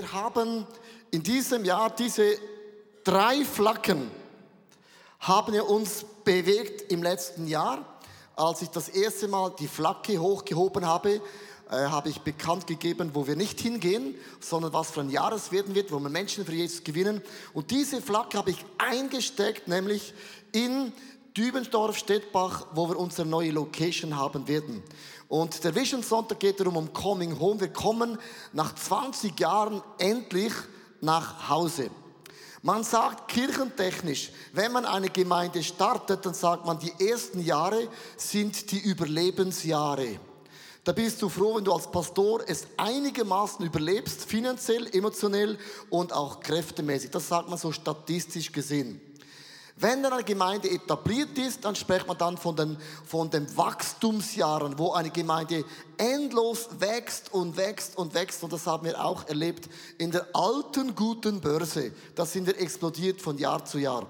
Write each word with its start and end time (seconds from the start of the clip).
Wir 0.00 0.12
haben 0.14 0.66
in 1.10 1.22
diesem 1.22 1.62
Jahr 1.62 1.90
diese 1.90 2.38
drei 3.04 3.44
Flaggen 3.44 4.10
haben 5.18 5.52
ja 5.52 5.60
uns 5.60 6.06
bewegt 6.24 6.90
im 6.90 7.02
letzten 7.02 7.46
Jahr. 7.46 7.84
Als 8.34 8.62
ich 8.62 8.70
das 8.70 8.88
erste 8.88 9.28
Mal 9.28 9.52
die 9.58 9.68
Flagge 9.68 10.18
hochgehoben 10.18 10.86
habe, 10.86 11.16
äh, 11.16 11.20
habe 11.70 12.08
ich 12.08 12.22
bekannt 12.22 12.66
gegeben, 12.66 13.10
wo 13.12 13.26
wir 13.26 13.36
nicht 13.36 13.60
hingehen, 13.60 14.14
sondern 14.40 14.72
was 14.72 14.90
für 14.90 15.00
ein 15.00 15.10
Jahr 15.10 15.32
es 15.34 15.52
werden 15.52 15.74
wird, 15.74 15.92
wo 15.92 15.98
wir 15.98 16.08
Menschen 16.08 16.46
für 16.46 16.54
Jesus 16.54 16.82
gewinnen. 16.82 17.20
Und 17.52 17.70
diese 17.70 18.00
Flagge 18.00 18.38
habe 18.38 18.52
ich 18.52 18.64
eingesteckt, 18.78 19.68
nämlich 19.68 20.14
in 20.52 20.94
Dübendorf, 21.36 21.98
Stettbach, 21.98 22.68
wo 22.72 22.88
wir 22.88 22.98
unsere 22.98 23.28
neue 23.28 23.50
Location 23.50 24.16
haben 24.16 24.48
werden. 24.48 24.82
Und 25.30 25.62
der 25.62 25.72
Vision 25.76 26.02
Sonntag 26.02 26.40
geht 26.40 26.58
darum 26.58 26.76
um 26.76 26.92
Coming 26.92 27.38
Home. 27.38 27.60
Wir 27.60 27.72
kommen 27.72 28.18
nach 28.52 28.74
20 28.74 29.38
Jahren 29.38 29.80
endlich 29.98 30.52
nach 31.00 31.48
Hause. 31.48 31.88
Man 32.62 32.82
sagt 32.82 33.28
kirchentechnisch, 33.28 34.32
wenn 34.52 34.72
man 34.72 34.84
eine 34.84 35.08
Gemeinde 35.08 35.62
startet, 35.62 36.26
dann 36.26 36.34
sagt 36.34 36.66
man, 36.66 36.80
die 36.80 36.92
ersten 37.08 37.38
Jahre 37.44 37.86
sind 38.16 38.72
die 38.72 38.80
Überlebensjahre. 38.80 40.18
Da 40.82 40.90
bist 40.90 41.22
du 41.22 41.28
froh, 41.28 41.54
wenn 41.54 41.64
du 41.64 41.72
als 41.74 41.88
Pastor 41.88 42.42
es 42.48 42.66
einigermaßen 42.76 43.64
überlebst, 43.64 44.24
finanziell, 44.24 44.92
emotionell 44.92 45.58
und 45.90 46.12
auch 46.12 46.40
kräftemäßig. 46.40 47.12
Das 47.12 47.28
sagt 47.28 47.48
man 47.48 47.56
so 47.56 47.70
statistisch 47.70 48.50
gesehen. 48.50 49.00
Wenn 49.80 50.04
eine 50.04 50.22
Gemeinde 50.22 50.70
etabliert 50.70 51.38
ist, 51.38 51.64
dann 51.64 51.74
spricht 51.74 52.06
man 52.06 52.18
dann 52.18 52.36
von 52.36 52.54
den, 52.54 52.76
von 53.06 53.30
den 53.30 53.56
Wachstumsjahren, 53.56 54.78
wo 54.78 54.92
eine 54.92 55.08
Gemeinde 55.08 55.64
endlos 55.96 56.68
wächst 56.78 57.32
und 57.32 57.56
wächst 57.56 57.96
und 57.96 58.12
wächst. 58.12 58.44
Und 58.44 58.52
das 58.52 58.66
haben 58.66 58.84
wir 58.84 59.02
auch 59.02 59.26
erlebt 59.26 59.70
in 59.96 60.10
der 60.10 60.26
alten 60.34 60.94
guten 60.94 61.40
Börse. 61.40 61.92
Da 62.14 62.26
sind 62.26 62.46
wir 62.46 62.60
explodiert 62.60 63.22
von 63.22 63.38
Jahr 63.38 63.64
zu 63.64 63.78
Jahr. 63.78 64.06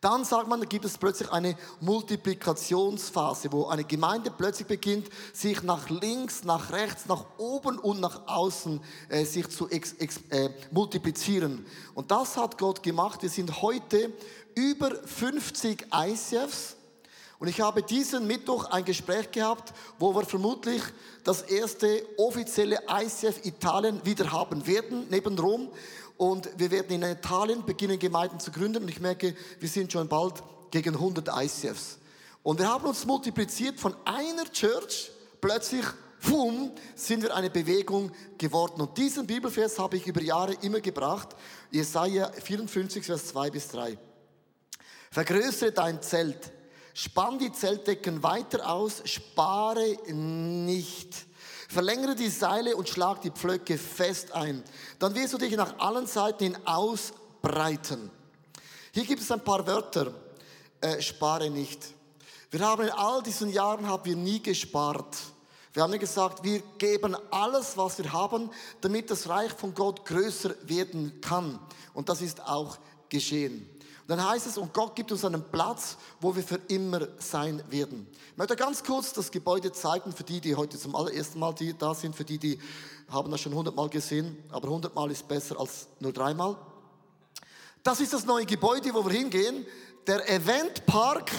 Dann 0.00 0.24
sagt 0.24 0.46
man, 0.46 0.60
da 0.60 0.66
gibt 0.66 0.84
es 0.84 0.98
plötzlich 0.98 1.30
eine 1.32 1.56
Multiplikationsphase, 1.80 3.50
wo 3.50 3.66
eine 3.66 3.84
Gemeinde 3.84 4.30
plötzlich 4.30 4.68
beginnt, 4.68 5.08
sich 5.32 5.62
nach 5.62 5.88
links, 5.88 6.44
nach 6.44 6.70
rechts, 6.70 7.06
nach 7.06 7.24
oben 7.38 7.78
und 7.78 8.00
nach 8.00 8.26
außen 8.26 8.80
äh, 9.08 9.24
sich 9.24 9.48
zu 9.48 9.68
ex, 9.70 9.94
ex, 9.94 10.18
äh, 10.30 10.50
multiplizieren. 10.70 11.64
Und 11.94 12.10
das 12.10 12.36
hat 12.36 12.58
Gott 12.58 12.82
gemacht. 12.82 13.22
Wir 13.22 13.30
sind 13.30 13.62
heute 13.62 14.12
über 14.54 14.90
50 14.90 15.86
ICFs. 15.92 16.76
Und 17.38 17.48
ich 17.48 17.60
habe 17.60 17.82
diesen 17.82 18.26
Mittwoch 18.26 18.64
ein 18.70 18.84
Gespräch 18.84 19.30
gehabt, 19.30 19.74
wo 19.98 20.14
wir 20.14 20.24
vermutlich 20.24 20.82
das 21.22 21.42
erste 21.42 22.02
offizielle 22.16 22.78
ICF 22.88 23.44
Italien 23.44 24.00
wieder 24.04 24.32
haben 24.32 24.66
werden, 24.66 25.06
neben 25.10 25.38
Rom. 25.38 25.68
Und 26.16 26.48
wir 26.56 26.70
werden 26.70 26.90
in 26.90 27.02
Italien 27.02 27.64
beginnen, 27.64 27.98
Gemeinden 27.98 28.40
zu 28.40 28.50
gründen. 28.50 28.84
Und 28.84 28.88
ich 28.88 29.00
merke, 29.00 29.36
wir 29.60 29.68
sind 29.68 29.92
schon 29.92 30.08
bald 30.08 30.42
gegen 30.70 30.94
100 30.94 31.28
ICFs. 31.28 31.98
Und 32.42 32.58
wir 32.58 32.68
haben 32.68 32.86
uns 32.86 33.04
multipliziert 33.04 33.78
von 33.78 33.94
einer 34.04 34.44
Church, 34.52 35.10
plötzlich, 35.40 35.84
boom, 36.28 36.72
sind 36.94 37.22
wir 37.22 37.34
eine 37.34 37.50
Bewegung 37.50 38.12
geworden. 38.38 38.80
Und 38.80 38.96
diesen 38.96 39.26
Bibelvers 39.26 39.78
habe 39.78 39.96
ich 39.96 40.06
über 40.06 40.22
Jahre 40.22 40.54
immer 40.62 40.80
gebracht. 40.80 41.28
Jesaja 41.70 42.30
54, 42.32 43.04
Vers 43.04 43.26
2 43.26 43.50
bis 43.50 43.68
3. 43.68 43.98
Vergrößere 45.10 45.72
dein 45.72 46.00
Zelt. 46.02 46.52
Spann 46.94 47.38
die 47.38 47.52
Zeltdecken 47.52 48.22
weiter 48.22 48.70
aus, 48.70 49.02
spare 49.04 49.98
nicht. 50.12 51.26
Verlängere 51.68 52.14
die 52.14 52.28
Seile 52.28 52.76
und 52.76 52.88
schlag 52.88 53.20
die 53.22 53.30
Pflöcke 53.30 53.76
fest 53.76 54.32
ein. 54.32 54.62
Dann 54.98 55.14
wirst 55.14 55.34
du 55.34 55.38
dich 55.38 55.56
nach 55.56 55.78
allen 55.78 56.06
Seiten 56.06 56.44
hin 56.44 56.58
ausbreiten. 56.64 58.10
Hier 58.92 59.04
gibt 59.04 59.20
es 59.20 59.30
ein 59.30 59.42
paar 59.42 59.66
Wörter. 59.66 60.12
Äh, 60.80 61.00
spare 61.02 61.50
nicht. 61.50 61.84
Wir 62.50 62.60
haben 62.60 62.82
in 62.82 62.90
all 62.90 63.22
diesen 63.22 63.50
Jahren 63.50 63.86
haben 63.86 64.04
wir 64.04 64.16
nie 64.16 64.42
gespart. 64.42 65.16
Wir 65.72 65.82
haben 65.82 65.98
gesagt, 65.98 66.42
wir 66.42 66.62
geben 66.78 67.16
alles, 67.30 67.76
was 67.76 67.98
wir 67.98 68.10
haben, 68.12 68.50
damit 68.80 69.10
das 69.10 69.28
Reich 69.28 69.52
von 69.52 69.74
Gott 69.74 70.06
größer 70.06 70.54
werden 70.62 71.20
kann. 71.20 71.58
Und 71.92 72.08
das 72.08 72.22
ist 72.22 72.40
auch 72.40 72.78
geschehen. 73.08 73.68
Dann 74.06 74.24
heißt 74.24 74.46
es, 74.46 74.56
und 74.56 74.72
Gott 74.72 74.94
gibt 74.94 75.10
uns 75.10 75.24
einen 75.24 75.42
Platz, 75.50 75.96
wo 76.20 76.34
wir 76.34 76.42
für 76.42 76.60
immer 76.68 77.08
sein 77.18 77.62
werden. 77.70 78.06
Ich 78.30 78.36
möchte 78.36 78.54
ganz 78.54 78.84
kurz 78.84 79.12
das 79.12 79.30
Gebäude 79.30 79.72
zeigen 79.72 80.12
für 80.12 80.22
die, 80.22 80.40
die 80.40 80.54
heute 80.54 80.78
zum 80.78 80.94
allerersten 80.94 81.40
Mal 81.40 81.54
da 81.78 81.94
sind, 81.94 82.14
für 82.14 82.24
die, 82.24 82.38
die 82.38 82.58
haben 83.08 83.30
das 83.30 83.40
schon 83.40 83.54
hundertmal 83.54 83.88
gesehen, 83.88 84.44
aber 84.50 84.68
hundertmal 84.68 85.10
ist 85.10 85.26
besser 85.26 85.58
als 85.58 85.88
nur 85.98 86.12
dreimal. 86.12 86.56
Das 87.82 88.00
ist 88.00 88.12
das 88.12 88.24
neue 88.24 88.46
Gebäude, 88.46 88.94
wo 88.94 89.04
wir 89.04 89.12
hingehen, 89.12 89.66
der 90.06 90.28
Eventpark 90.28 91.30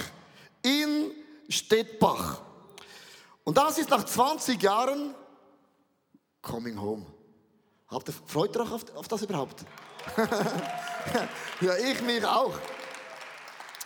in 0.62 1.12
Stettbach. 1.48 2.42
Und 3.46 3.58
das 3.58 3.78
ist 3.78 3.90
nach 3.90 4.04
20 4.04 4.62
Jahren 4.62 5.16
Coming 6.42 6.80
Home. 6.82 7.06
Habt 7.88 8.10
ihr, 8.10 8.14
freut 8.26 8.54
ihr 8.56 8.62
auf, 8.62 8.84
auf 8.94 9.08
das 9.08 9.22
überhaupt? 9.22 9.64
ja, 11.62 11.76
ich 11.78 12.02
mich 12.02 12.26
auch. 12.26 12.54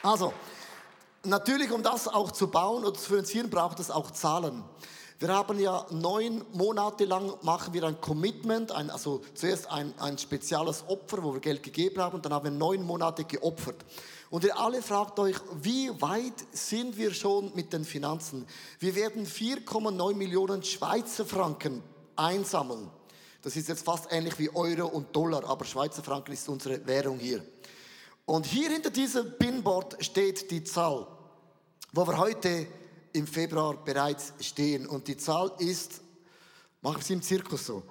Also, 0.04 0.34
natürlich, 1.24 1.72
um 1.72 1.84
das 1.84 2.08
auch 2.08 2.32
zu 2.32 2.48
bauen 2.48 2.84
oder 2.84 2.98
zu 2.98 3.09
finanzieren, 3.09 3.50
braucht 3.50 3.80
es 3.80 3.92
auch 3.92 4.12
Zahlen. 4.12 4.64
Wir 5.20 5.30
haben 5.30 5.59
ja 5.59 5.86
neun 5.92 6.44
Monate 6.52 7.06
lang 7.06 7.32
machen 7.44 7.76
wir 7.76 7.84
ein 7.84 8.02
Commitment, 8.02 8.72
ein, 8.72 8.90
also 8.90 9.22
zuerst 9.36 9.70
ein, 9.70 9.94
ein 10.00 10.18
spezielles 10.18 10.84
Opfer, 10.88 11.22
wo 11.22 11.34
wir 11.34 11.40
Geld 11.40 11.62
gegeben 11.62 12.02
haben, 12.02 12.16
und 12.16 12.26
dann 12.26 12.34
haben 12.34 12.46
wir 12.46 12.52
neun 12.52 12.84
Monate 12.84 13.24
geopfert. 13.26 13.86
Und 14.32 14.44
ihr 14.44 14.58
alle 14.58 14.82
fragt 14.82 15.20
euch, 15.20 15.36
wie 15.62 15.92
weit 16.02 16.34
sind 16.52 16.98
wir 16.98 17.14
schon 17.14 17.52
mit 17.53 17.72
den 17.72 17.86
Finanzen? 17.86 18.48
Wir 18.80 18.96
werden 18.96 19.28
4,9 19.28 20.16
Millionen 20.16 20.64
Schweizer 20.64 21.26
Franken 21.26 21.84
einsammeln. 22.16 22.90
Das 23.41 23.56
ist 23.56 23.69
jetzt 23.69 23.84
fast 23.84 24.12
ähnlich 24.12 24.38
wie 24.38 24.53
Euro 24.53 24.88
und 24.88 25.16
Dollar, 25.16 25.44
aber 25.46 25.66
Schweizer 25.66 26.03
Franken 26.03 26.34
ist 26.34 26.47
unsere 26.47 26.85
Währung 26.85 27.18
hier. 27.18 27.44
Und 28.25 28.46
hier 28.46 28.69
hinter 28.69 28.91
diesem 28.91 29.35
Pinboard 29.38 30.03
steht 30.03 30.52
die 30.52 30.63
Zahl, 30.63 31.07
wo 31.91 32.07
wir 32.07 32.18
heute 32.18 32.68
im 33.13 33.25
Februar 33.25 33.75
bereits 33.84 34.34
stehen. 34.40 34.85
Und 34.85 35.07
die 35.07 35.18
Zahl 35.18 35.52
ist, 35.57 36.02
machen 36.81 36.97
wir 36.97 37.02
es 37.02 37.09
im 37.09 37.22
Zirkus 37.22 37.66
so. 37.66 37.84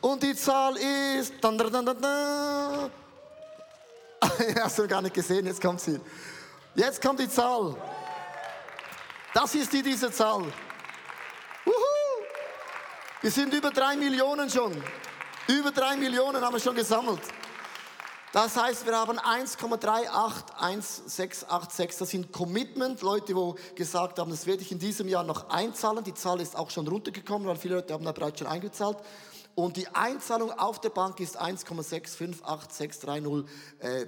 Und 0.00 0.22
die 0.22 0.34
Zahl 0.34 0.76
ist. 0.76 1.34
Hast 4.60 4.78
du 4.78 4.88
gar 4.88 5.02
nicht 5.02 5.14
gesehen, 5.14 5.46
jetzt 5.46 5.60
kommt 5.60 5.80
sie. 5.80 6.00
Jetzt 6.74 7.02
kommt 7.02 7.18
die 7.20 7.28
Zahl. 7.28 7.76
Das 9.32 9.54
ist 9.54 9.72
die, 9.72 9.82
diese 9.82 10.10
Zahl. 10.10 10.42
Wuhu! 11.64 11.72
Wir 13.20 13.30
sind 13.30 13.54
über 13.54 13.70
drei 13.70 13.94
Millionen 13.96 14.50
schon. 14.50 14.82
Über 15.46 15.70
drei 15.70 15.94
Millionen 15.96 16.42
haben 16.42 16.54
wir 16.54 16.60
schon 16.60 16.74
gesammelt. 16.74 17.20
Das 18.32 18.56
heißt, 18.56 18.86
wir 18.86 18.96
haben 18.96 19.18
1,381686. 19.18 21.98
Das 21.98 22.10
sind 22.10 22.32
Commitment, 22.32 23.02
Leute, 23.02 23.34
die 23.34 23.74
gesagt 23.74 24.18
haben, 24.18 24.30
das 24.30 24.46
werde 24.46 24.62
ich 24.62 24.72
in 24.72 24.78
diesem 24.78 25.08
Jahr 25.08 25.24
noch 25.24 25.48
einzahlen. 25.48 26.02
Die 26.04 26.14
Zahl 26.14 26.40
ist 26.40 26.56
auch 26.56 26.70
schon 26.70 26.88
runtergekommen, 26.88 27.46
weil 27.46 27.56
viele 27.56 27.74
Leute 27.76 27.92
haben 27.94 28.04
da 28.04 28.12
bereits 28.12 28.38
schon 28.38 28.48
eingezahlt. 28.48 28.98
Und 29.54 29.76
die 29.76 29.86
Einzahlung 29.88 30.50
auf 30.52 30.80
der 30.80 30.88
Bank 30.90 31.20
ist 31.20 31.40
1,658630 31.40 33.44
äh, 33.80 34.06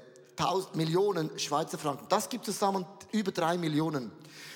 Millionen 0.75 1.38
Schweizer 1.38 1.79
Franken. 1.79 2.06
Das 2.08 2.29
gibt 2.29 2.44
zusammen 2.44 2.87
über 3.12 3.31
drei 3.31 3.56
Millionen. 3.58 4.11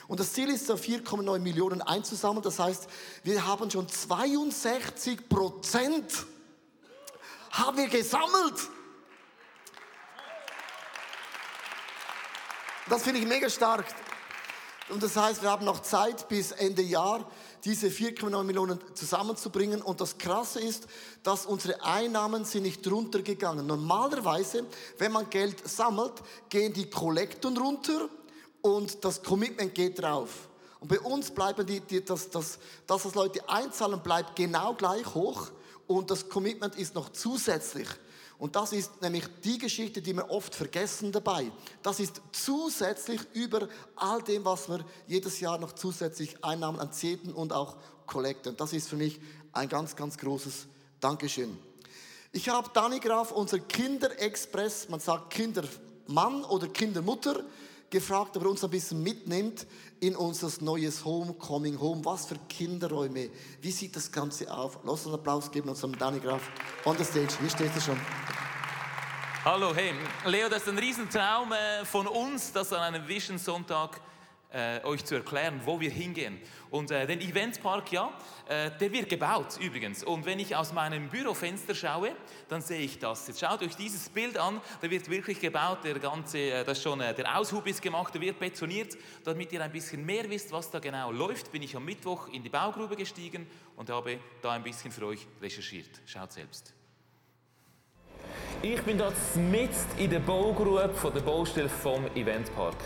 Und 0.08 0.20
das 0.20 0.32
Ziel 0.32 0.48
ist, 0.50 0.70
4,9 0.70 1.38
Millionen 1.40 1.82
einzusammeln. 1.82 2.42
Das 2.42 2.58
heißt, 2.58 2.88
wir 3.24 3.46
haben 3.46 3.70
schon 3.70 3.88
62 3.88 5.28
Prozent 5.28 6.26
haben 7.50 7.76
wir 7.76 7.88
gesammelt. 7.88 8.68
Das 12.88 13.02
finde 13.02 13.20
ich 13.20 13.26
mega 13.26 13.50
stark. 13.50 13.86
Und 14.88 15.02
das 15.02 15.16
heißt, 15.16 15.42
wir 15.42 15.50
haben 15.50 15.64
noch 15.64 15.80
Zeit 15.82 16.28
bis 16.28 16.52
Ende 16.52 16.82
Jahr, 16.82 17.28
diese 17.66 17.88
4,9 17.88 18.44
Millionen 18.44 18.78
zusammenzubringen. 18.94 19.82
Und 19.82 20.00
das 20.00 20.16
Krasse 20.16 20.60
ist, 20.60 20.86
dass 21.24 21.46
unsere 21.46 21.82
Einnahmen 21.82 22.44
sind 22.44 22.62
nicht 22.62 22.88
runtergegangen. 22.88 23.66
Normalerweise, 23.66 24.64
wenn 24.98 25.10
man 25.10 25.28
Geld 25.28 25.66
sammelt, 25.68 26.12
gehen 26.48 26.72
die 26.72 26.88
Kollekten 26.88 27.56
runter 27.56 28.08
und 28.62 29.04
das 29.04 29.20
Commitment 29.20 29.74
geht 29.74 30.00
drauf. 30.00 30.48
Und 30.78 30.88
bei 30.88 31.00
uns 31.00 31.32
bleiben 31.32 31.66
die, 31.66 31.80
die 31.80 32.04
das, 32.04 32.30
das, 32.30 32.60
das, 32.86 33.04
was 33.04 33.14
Leute 33.16 33.48
einzahlen, 33.48 34.00
bleibt 34.00 34.36
genau 34.36 34.74
gleich 34.74 35.14
hoch 35.14 35.50
und 35.88 36.10
das 36.12 36.28
Commitment 36.28 36.76
ist 36.76 36.94
noch 36.94 37.08
zusätzlich. 37.10 37.88
Und 38.38 38.54
das 38.54 38.72
ist 38.72 39.00
nämlich 39.00 39.24
die 39.44 39.58
Geschichte, 39.58 40.02
die 40.02 40.14
wir 40.14 40.30
oft 40.30 40.54
vergessen 40.54 41.10
dabei. 41.10 41.50
Das 41.82 42.00
ist 42.00 42.20
zusätzlich 42.32 43.20
über 43.32 43.68
all 43.94 44.22
dem, 44.22 44.44
was 44.44 44.68
wir 44.68 44.84
jedes 45.06 45.40
Jahr 45.40 45.58
noch 45.58 45.72
zusätzlich 45.72 46.44
einnahmen 46.44 46.78
an 46.78 46.92
Zehnten 46.92 47.32
und 47.32 47.52
auch 47.52 47.76
Kollekte. 48.06 48.50
Und 48.50 48.60
das 48.60 48.74
ist 48.74 48.88
für 48.88 48.96
mich 48.96 49.18
ein 49.52 49.68
ganz, 49.68 49.96
ganz 49.96 50.18
großes 50.18 50.66
Dankeschön. 51.00 51.56
Ich 52.32 52.50
habe 52.50 52.68
Dani 52.74 53.00
Graf, 53.00 53.32
unser 53.32 53.58
Kinderexpress, 53.58 54.90
man 54.90 55.00
sagt 55.00 55.30
Kindermann 55.30 56.44
oder 56.44 56.68
Kindermutter, 56.68 57.42
gefragt, 57.90 58.36
ob 58.36 58.44
er 58.44 58.50
uns 58.50 58.64
ein 58.64 58.70
bisschen 58.70 59.02
mitnimmt 59.02 59.66
in 60.00 60.16
unser 60.16 60.50
neues 60.62 61.04
Home, 61.04 61.34
Coming 61.34 61.80
Home. 61.80 62.04
Was 62.04 62.26
für 62.26 62.36
Kinderräume, 62.48 63.30
wie 63.60 63.70
sieht 63.70 63.96
das 63.96 64.10
Ganze 64.10 64.52
aus? 64.52 64.72
Lass 64.84 64.92
uns 64.92 65.06
einen 65.06 65.14
Applaus 65.14 65.50
geben 65.50 65.68
unserem 65.68 65.96
Danny 65.96 66.20
Graf 66.20 66.50
on 66.84 66.96
the 66.98 67.04
stage. 67.04 67.34
Hier 67.40 67.50
steht 67.50 67.74
er 67.74 67.80
schon. 67.80 68.00
Hallo, 69.44 69.72
hey, 69.74 69.92
Leo, 70.24 70.48
das 70.48 70.62
ist 70.62 70.68
ein 70.68 70.78
Riesentraum 70.78 71.52
äh, 71.52 71.84
von 71.84 72.08
uns, 72.08 72.52
das 72.52 72.72
an 72.72 72.80
einem 72.80 73.06
Vision 73.06 73.38
Sonntag 73.38 74.00
äh, 74.56 74.80
euch 74.84 75.04
zu 75.04 75.16
erklären, 75.16 75.60
wo 75.64 75.78
wir 75.78 75.90
hingehen. 75.90 76.40
Und 76.70 76.90
äh, 76.90 77.06
den 77.06 77.20
Eventspark, 77.20 77.92
ja, 77.92 78.10
äh, 78.48 78.70
der 78.70 78.90
wird 78.90 79.08
gebaut 79.08 79.58
übrigens. 79.60 80.02
Und 80.02 80.24
wenn 80.24 80.38
ich 80.38 80.56
aus 80.56 80.72
meinem 80.72 81.08
Bürofenster 81.08 81.74
schaue, 81.74 82.12
dann 82.48 82.62
sehe 82.62 82.80
ich 82.80 82.98
das. 82.98 83.28
Jetzt 83.28 83.40
schaut 83.40 83.62
euch 83.62 83.76
dieses 83.76 84.08
Bild 84.08 84.38
an, 84.38 84.60
da 84.80 84.90
wird 84.90 85.10
wirklich 85.10 85.40
gebaut, 85.40 85.84
der 85.84 85.98
ganze, 85.98 86.38
äh, 86.38 86.64
das 86.64 86.82
schon, 86.82 87.00
äh, 87.00 87.14
der 87.14 87.38
Aushub 87.38 87.66
ist 87.66 87.82
gemacht, 87.82 88.14
der 88.14 88.20
wird 88.22 88.38
betoniert. 88.38 88.96
Damit 89.24 89.52
ihr 89.52 89.62
ein 89.62 89.72
bisschen 89.72 90.04
mehr 90.04 90.28
wisst, 90.30 90.50
was 90.52 90.70
da 90.70 90.78
genau 90.78 91.12
läuft, 91.12 91.52
bin 91.52 91.62
ich 91.62 91.76
am 91.76 91.84
Mittwoch 91.84 92.28
in 92.28 92.42
die 92.42 92.48
Baugrube 92.48 92.96
gestiegen 92.96 93.46
und 93.76 93.90
habe 93.90 94.18
da 94.40 94.52
ein 94.52 94.62
bisschen 94.62 94.90
für 94.90 95.06
euch 95.06 95.26
recherchiert. 95.40 95.90
Schaut 96.06 96.32
selbst. 96.32 96.85
Ich 98.62 98.82
bin 98.82 98.98
da 98.98 99.12
mitten 99.34 99.74
in 99.98 100.10
der 100.10 100.20
Baugrube 100.20 100.90
von 100.94 101.12
der 101.12 101.20
Baustelle 101.20 101.68
vom 101.68 102.06
Eventpark. 102.14 102.76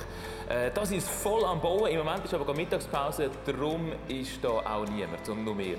Äh, 0.49 0.71
das 0.75 0.91
ist 0.91 1.09
voll 1.09 1.45
am 1.45 1.61
Bauen. 1.61 1.91
Im 1.91 1.99
Moment 1.99 2.25
ist 2.25 2.35
aber 2.35 2.53
Mittagspause, 2.53 3.31
darum 3.47 3.93
ist 4.09 4.43
da 4.43 4.49
auch 4.49 4.85
niemand, 4.87 5.25
sondern 5.25 5.45
nur 5.45 5.59
wir. 5.59 5.79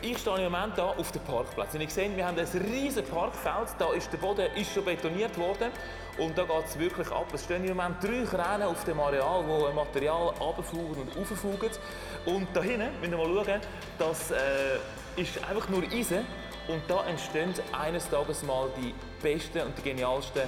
Ich 0.00 0.18
stehe 0.18 0.36
im 0.36 0.52
Moment 0.52 0.76
hier 0.76 0.84
auf 0.84 1.10
dem 1.10 1.22
Parkplatz 1.22 1.74
und 1.74 1.80
ich 1.80 1.92
sehe, 1.92 2.16
wir 2.16 2.26
haben 2.26 2.38
ein 2.38 2.46
riesiges 2.46 3.10
Parkfeld. 3.10 3.68
Da 3.78 3.92
ist 3.92 4.12
der 4.12 4.18
Boden 4.18 4.46
ist 4.54 4.72
schon 4.72 4.84
betoniert 4.84 5.36
worden 5.36 5.72
und 6.18 6.38
da 6.38 6.44
geht 6.44 6.66
es 6.66 6.78
wirklich 6.78 7.10
ab. 7.10 7.26
Es 7.34 7.44
stehen 7.44 7.64
im 7.64 7.76
Moment 7.76 7.96
drei 8.02 8.24
Kräne 8.24 8.68
auf 8.68 8.84
dem 8.84 9.00
Areal, 9.00 9.44
die 9.44 9.74
Material 9.74 10.28
abfugen 10.40 11.02
und 11.02 11.20
auffugen. 11.20 11.70
Und 12.26 12.46
da 12.54 12.62
hinten, 12.62 12.90
wenn 13.00 13.10
wir 13.10 13.18
mal 13.18 13.44
schauen, 13.44 13.60
das 13.98 14.30
äh, 14.30 15.20
ist 15.20 15.36
einfach 15.48 15.68
nur 15.68 15.82
Eisen 15.82 16.24
und 16.68 16.82
da 16.86 17.04
entstehen 17.06 17.52
eines 17.72 18.08
Tages 18.08 18.42
mal 18.42 18.68
die 18.76 18.94
besten 19.22 19.62
und 19.62 19.76
die 19.78 19.82
genialsten 19.82 20.42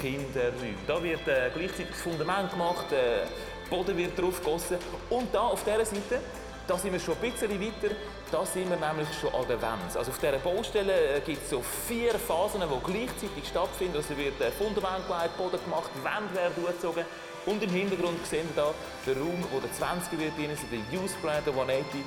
Kinderräume. 0.00 0.74
Da 0.86 1.02
wird 1.02 1.26
äh, 1.28 1.50
gleichzeitig 1.54 1.88
das 1.90 2.00
Fundament 2.00 2.50
gemacht, 2.50 2.86
der 2.90 3.24
äh, 3.24 3.26
Boden 3.68 3.96
wird 3.96 4.18
drauf 4.18 4.38
gegossen 4.38 4.78
und 5.10 5.34
da 5.34 5.40
auf 5.40 5.64
dieser 5.64 5.84
Seite, 5.84 6.20
da 6.66 6.78
sind 6.78 6.92
wir 6.92 7.00
schon 7.00 7.14
ein 7.14 7.30
bisschen 7.30 7.50
weiter, 7.60 7.94
da 8.30 8.46
sind 8.46 8.70
wir 8.70 8.76
nämlich 8.76 9.08
schon 9.20 9.34
an 9.34 9.46
der 9.48 9.60
Wand. 9.60 9.96
Also 9.96 10.10
auf 10.10 10.18
dieser 10.18 10.38
Baustelle 10.38 11.16
äh, 11.16 11.20
gibt 11.20 11.42
es 11.42 11.50
so 11.50 11.60
vier 11.60 12.14
Phasen, 12.14 12.62
die 12.62 12.92
gleichzeitig 12.92 13.48
stattfinden. 13.48 13.96
Also 13.96 14.16
wird 14.16 14.40
äh, 14.40 14.50
Fundament 14.52 15.06
gelegt, 15.06 15.36
Boden 15.36 15.62
gemacht, 15.64 15.90
Wände 16.02 16.34
werden 16.34 16.54
durchgezogen 16.56 17.04
und 17.46 17.62
im 17.62 17.70
Hintergrund 17.70 18.24
sehen 18.26 18.48
wir 18.54 18.64
da 18.64 18.74
den 19.06 19.20
Raum, 19.20 19.44
wo 19.52 19.60
der 19.60 19.70
20er 19.70 20.18
wird 20.18 20.38
drin 20.38 20.56
sind, 20.56 20.72
der 20.72 20.80
Youth 20.90 21.20
Plan, 21.20 21.42
der 21.44 21.52
180 21.52 22.00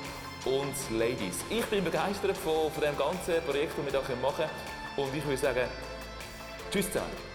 und 0.44 0.98
Ladies. 0.98 1.44
Ich 1.50 1.64
bin 1.66 1.84
begeistert 1.84 2.36
von, 2.36 2.70
von 2.70 2.82
dem 2.82 2.96
ganzen 2.96 3.42
Projekt, 3.46 3.72
das 3.76 3.92
wir 3.92 4.06
hier 4.06 4.16
machen 4.16 4.36
können. 4.36 4.50
Und 5.08 5.16
ich 5.16 5.24
würde 5.24 5.38
sagen, 5.38 5.68
tschüss 6.70 6.86
zusammen. 6.86 7.27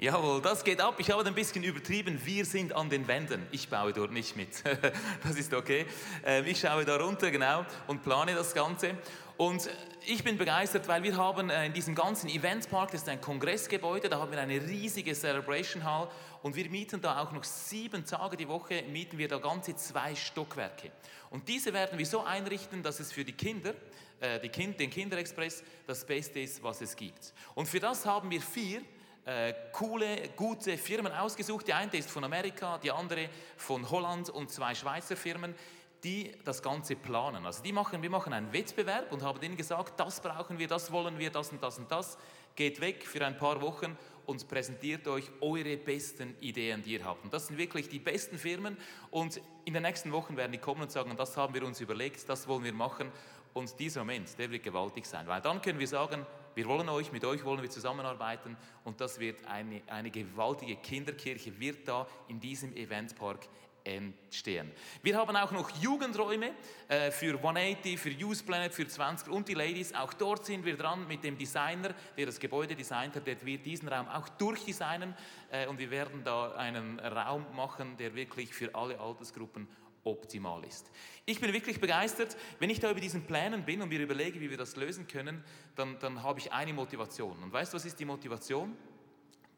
Jawohl, 0.00 0.40
das 0.40 0.62
geht 0.62 0.80
ab. 0.80 0.94
Ich 0.98 1.10
habe 1.10 1.24
ein 1.24 1.34
bisschen 1.34 1.64
übertrieben. 1.64 2.20
Wir 2.24 2.44
sind 2.44 2.72
an 2.72 2.88
den 2.88 3.08
Wänden. 3.08 3.44
Ich 3.50 3.68
baue 3.68 3.92
dort 3.92 4.12
nicht 4.12 4.36
mit. 4.36 4.62
das 5.24 5.36
ist 5.36 5.52
okay. 5.52 5.86
Ähm, 6.24 6.46
ich 6.46 6.60
schaue 6.60 6.84
da 6.84 6.98
runter, 6.98 7.32
genau, 7.32 7.66
und 7.88 8.04
plane 8.04 8.32
das 8.36 8.54
Ganze. 8.54 8.96
Und 9.36 9.68
ich 10.06 10.22
bin 10.22 10.38
begeistert, 10.38 10.86
weil 10.86 11.02
wir 11.02 11.16
haben 11.16 11.50
äh, 11.50 11.66
in 11.66 11.72
diesem 11.72 11.96
ganzen 11.96 12.30
Eventspark, 12.30 12.92
das 12.92 13.00
ist 13.00 13.08
ein 13.08 13.20
Kongressgebäude, 13.20 14.08
da 14.08 14.20
haben 14.20 14.30
wir 14.30 14.40
eine 14.40 14.62
riesige 14.62 15.14
Celebration 15.14 15.82
Hall 15.82 16.08
und 16.42 16.54
wir 16.54 16.70
mieten 16.70 17.00
da 17.00 17.20
auch 17.20 17.32
noch 17.32 17.42
sieben 17.42 18.04
Tage 18.04 18.36
die 18.36 18.46
Woche, 18.46 18.84
mieten 18.84 19.18
wir 19.18 19.26
da 19.26 19.38
ganze 19.38 19.74
zwei 19.74 20.14
Stockwerke. 20.14 20.92
Und 21.30 21.48
diese 21.48 21.72
werden 21.72 21.98
wir 21.98 22.06
so 22.06 22.22
einrichten, 22.22 22.84
dass 22.84 23.00
es 23.00 23.12
für 23.12 23.24
die 23.24 23.32
Kinder, 23.32 23.74
äh, 24.20 24.38
die 24.38 24.48
kind, 24.48 24.78
den 24.78 24.90
Kinderexpress, 24.90 25.64
das 25.88 26.06
Beste 26.06 26.38
ist, 26.38 26.62
was 26.62 26.82
es 26.82 26.94
gibt. 26.94 27.34
Und 27.56 27.66
für 27.66 27.80
das 27.80 28.06
haben 28.06 28.30
wir 28.30 28.40
vier 28.40 28.82
äh, 29.28 29.52
coole, 29.72 30.30
gute 30.36 30.78
Firmen 30.78 31.12
ausgesucht. 31.12 31.68
Die 31.68 31.74
eine 31.74 31.92
ist 31.92 32.10
von 32.10 32.24
Amerika, 32.24 32.78
die 32.78 32.90
andere 32.90 33.28
von 33.58 33.88
Holland 33.90 34.30
und 34.30 34.50
zwei 34.50 34.74
Schweizer 34.74 35.16
Firmen, 35.16 35.54
die 36.02 36.32
das 36.44 36.62
Ganze 36.62 36.96
planen. 36.96 37.44
Also 37.44 37.62
die 37.62 37.72
machen, 37.72 38.00
wir 38.00 38.08
machen 38.08 38.32
einen 38.32 38.50
Wettbewerb 38.54 39.12
und 39.12 39.22
haben 39.22 39.42
ihnen 39.42 39.56
gesagt, 39.56 40.00
das 40.00 40.20
brauchen 40.22 40.58
wir, 40.58 40.66
das 40.66 40.90
wollen 40.92 41.18
wir, 41.18 41.30
das 41.30 41.50
und 41.52 41.62
das 41.62 41.78
und 41.78 41.90
das. 41.92 42.16
Geht 42.54 42.80
weg 42.80 43.06
für 43.06 43.24
ein 43.26 43.36
paar 43.36 43.60
Wochen 43.60 43.98
und 44.24 44.48
präsentiert 44.48 45.06
euch 45.06 45.30
eure 45.42 45.76
besten 45.76 46.34
Ideen, 46.40 46.82
die 46.82 46.94
ihr 46.94 47.04
habt. 47.04 47.22
Und 47.22 47.32
das 47.34 47.48
sind 47.48 47.58
wirklich 47.58 47.88
die 47.90 47.98
besten 47.98 48.38
Firmen 48.38 48.78
und 49.10 49.42
in 49.66 49.74
den 49.74 49.82
nächsten 49.82 50.10
Wochen 50.10 50.38
werden 50.38 50.52
die 50.52 50.58
kommen 50.58 50.82
und 50.82 50.90
sagen, 50.90 51.14
das 51.18 51.36
haben 51.36 51.52
wir 51.52 51.64
uns 51.64 51.82
überlegt, 51.82 52.26
das 52.30 52.48
wollen 52.48 52.64
wir 52.64 52.72
machen. 52.72 53.12
Und 53.52 53.78
dieser 53.78 54.00
Moment, 54.00 54.38
der 54.38 54.50
wird 54.50 54.62
gewaltig 54.62 55.04
sein, 55.04 55.26
weil 55.26 55.42
dann 55.42 55.60
können 55.60 55.78
wir 55.78 55.88
sagen, 55.88 56.24
wir 56.58 56.66
wollen 56.66 56.88
euch, 56.88 57.12
mit 57.12 57.24
euch 57.24 57.44
wollen 57.44 57.62
wir 57.62 57.70
zusammenarbeiten 57.70 58.56
und 58.82 59.00
das 59.00 59.20
wird 59.20 59.46
eine, 59.46 59.80
eine 59.86 60.10
gewaltige 60.10 60.74
Kinderkirche, 60.74 61.56
wird 61.60 61.86
da 61.86 62.04
in 62.26 62.40
diesem 62.40 62.74
Eventpark 62.74 63.48
entstehen. 63.84 64.72
Wir 65.00 65.16
haben 65.16 65.36
auch 65.36 65.52
noch 65.52 65.70
Jugendräume 65.80 66.50
äh, 66.88 67.12
für 67.12 67.36
180, 67.36 67.96
für 67.96 68.10
Youth 68.10 68.44
Planet, 68.44 68.74
für 68.74 68.88
20 68.88 69.28
und 69.28 69.46
die 69.46 69.54
Ladies. 69.54 69.94
Auch 69.94 70.12
dort 70.12 70.46
sind 70.46 70.64
wir 70.64 70.76
dran 70.76 71.06
mit 71.06 71.22
dem 71.22 71.38
Designer, 71.38 71.94
der 72.16 72.26
das 72.26 72.40
Gebäude 72.40 72.74
designt 72.74 73.14
hat. 73.14 73.24
Der 73.24 73.40
wird 73.46 73.64
diesen 73.64 73.86
Raum 73.86 74.08
auch 74.08 74.28
durchdesignen 74.28 75.14
äh, 75.52 75.68
und 75.68 75.78
wir 75.78 75.92
werden 75.92 76.24
da 76.24 76.56
einen 76.56 76.98
Raum 76.98 77.46
machen, 77.54 77.96
der 77.98 78.16
wirklich 78.16 78.52
für 78.52 78.74
alle 78.74 78.98
Altersgruppen 78.98 79.68
optimal 80.08 80.64
ist. 80.64 80.90
Ich 81.26 81.40
bin 81.40 81.52
wirklich 81.52 81.80
begeistert. 81.80 82.36
Wenn 82.58 82.70
ich 82.70 82.80
da 82.80 82.90
über 82.90 83.00
diesen 83.00 83.22
Plänen 83.22 83.64
bin 83.64 83.82
und 83.82 83.88
mir 83.88 84.00
überlege, 84.00 84.40
wie 84.40 84.50
wir 84.50 84.56
das 84.56 84.76
lösen 84.76 85.06
können, 85.06 85.44
dann, 85.76 85.98
dann 85.98 86.22
habe 86.22 86.40
ich 86.40 86.52
eine 86.52 86.72
Motivation. 86.72 87.42
Und 87.42 87.52
weißt 87.52 87.72
du, 87.72 87.76
was 87.76 87.84
ist 87.84 87.98
die 88.00 88.04
Motivation? 88.04 88.76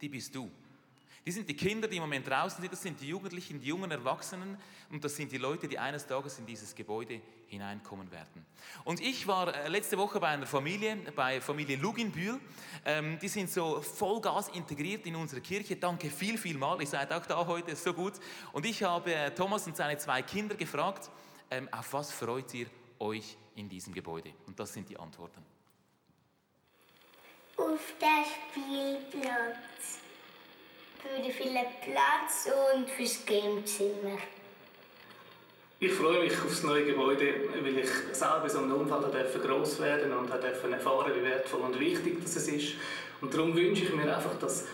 Die 0.00 0.08
bist 0.08 0.34
du. 0.34 0.50
Die 1.26 1.32
sind 1.32 1.48
die 1.48 1.56
Kinder, 1.56 1.86
die 1.86 1.96
im 1.96 2.02
Moment 2.02 2.26
draußen 2.26 2.62
sind, 2.62 2.72
das 2.72 2.80
sind 2.80 2.98
die 3.00 3.08
Jugendlichen, 3.08 3.60
die 3.60 3.66
jungen 3.66 3.90
Erwachsenen 3.90 4.56
und 4.90 5.04
das 5.04 5.16
sind 5.16 5.30
die 5.30 5.36
Leute, 5.36 5.68
die 5.68 5.78
eines 5.78 6.06
Tages 6.06 6.38
in 6.38 6.46
dieses 6.46 6.74
Gebäude 6.74 7.20
hineinkommen 7.46 8.10
werden. 8.10 8.46
Und 8.84 9.00
ich 9.00 9.26
war 9.26 9.54
äh, 9.54 9.68
letzte 9.68 9.98
Woche 9.98 10.18
bei 10.18 10.28
einer 10.28 10.46
Familie, 10.46 10.96
bei 11.14 11.40
Familie 11.40 11.76
Luginbühl. 11.76 12.40
Ähm, 12.86 13.18
die 13.20 13.28
sind 13.28 13.50
so 13.50 13.82
Vollgas 13.82 14.48
integriert 14.48 15.04
in 15.04 15.14
unsere 15.16 15.42
Kirche. 15.42 15.76
Danke 15.76 16.08
viel, 16.08 16.38
viel 16.38 16.56
mal. 16.56 16.80
Ihr 16.80 16.86
seid 16.86 17.12
auch 17.12 17.26
da 17.26 17.46
heute, 17.46 17.76
so 17.76 17.92
gut. 17.92 18.14
Und 18.52 18.64
ich 18.64 18.82
habe 18.82 19.12
äh, 19.12 19.34
Thomas 19.34 19.66
und 19.66 19.76
seine 19.76 19.98
zwei 19.98 20.22
Kinder 20.22 20.54
gefragt, 20.54 21.10
ähm, 21.50 21.68
auf 21.70 21.92
was 21.92 22.12
freut 22.12 22.54
ihr 22.54 22.66
euch 22.98 23.36
in 23.56 23.68
diesem 23.68 23.92
Gebäude? 23.92 24.32
Und 24.46 24.58
das 24.58 24.72
sind 24.72 24.88
die 24.88 24.98
Antworten. 24.98 25.44
Auf 27.56 27.94
der 28.00 28.24
Spielplatz 28.24 30.09
für 31.00 31.22
den 31.22 31.32
vielen 31.32 31.64
Platz 31.82 32.48
und 32.74 32.88
fürs 32.90 33.24
Gamezimmer. 33.24 34.18
Ich 35.82 35.92
freue 35.92 36.20
mich 36.20 36.32
auf 36.32 36.48
das 36.48 36.62
neue 36.62 36.84
Gebäude, 36.84 37.26
weil 37.62 37.78
ich 37.78 37.88
selber 38.12 38.48
so 38.48 38.58
einem 38.58 38.72
Unfall 38.72 39.10
gross 39.42 39.80
werden 39.80 40.12
und 40.12 40.28
erfahren, 40.30 41.12
wie 41.16 41.24
wertvoll 41.24 41.60
und 41.60 41.80
wichtig 41.80 42.18
das 42.22 42.36
ist. 42.36 42.74
Und 43.22 43.32
darum 43.32 43.56
wünsche 43.56 43.84
ich 43.84 43.94
mir 43.94 44.14
einfach, 44.14 44.38
dass 44.38 44.66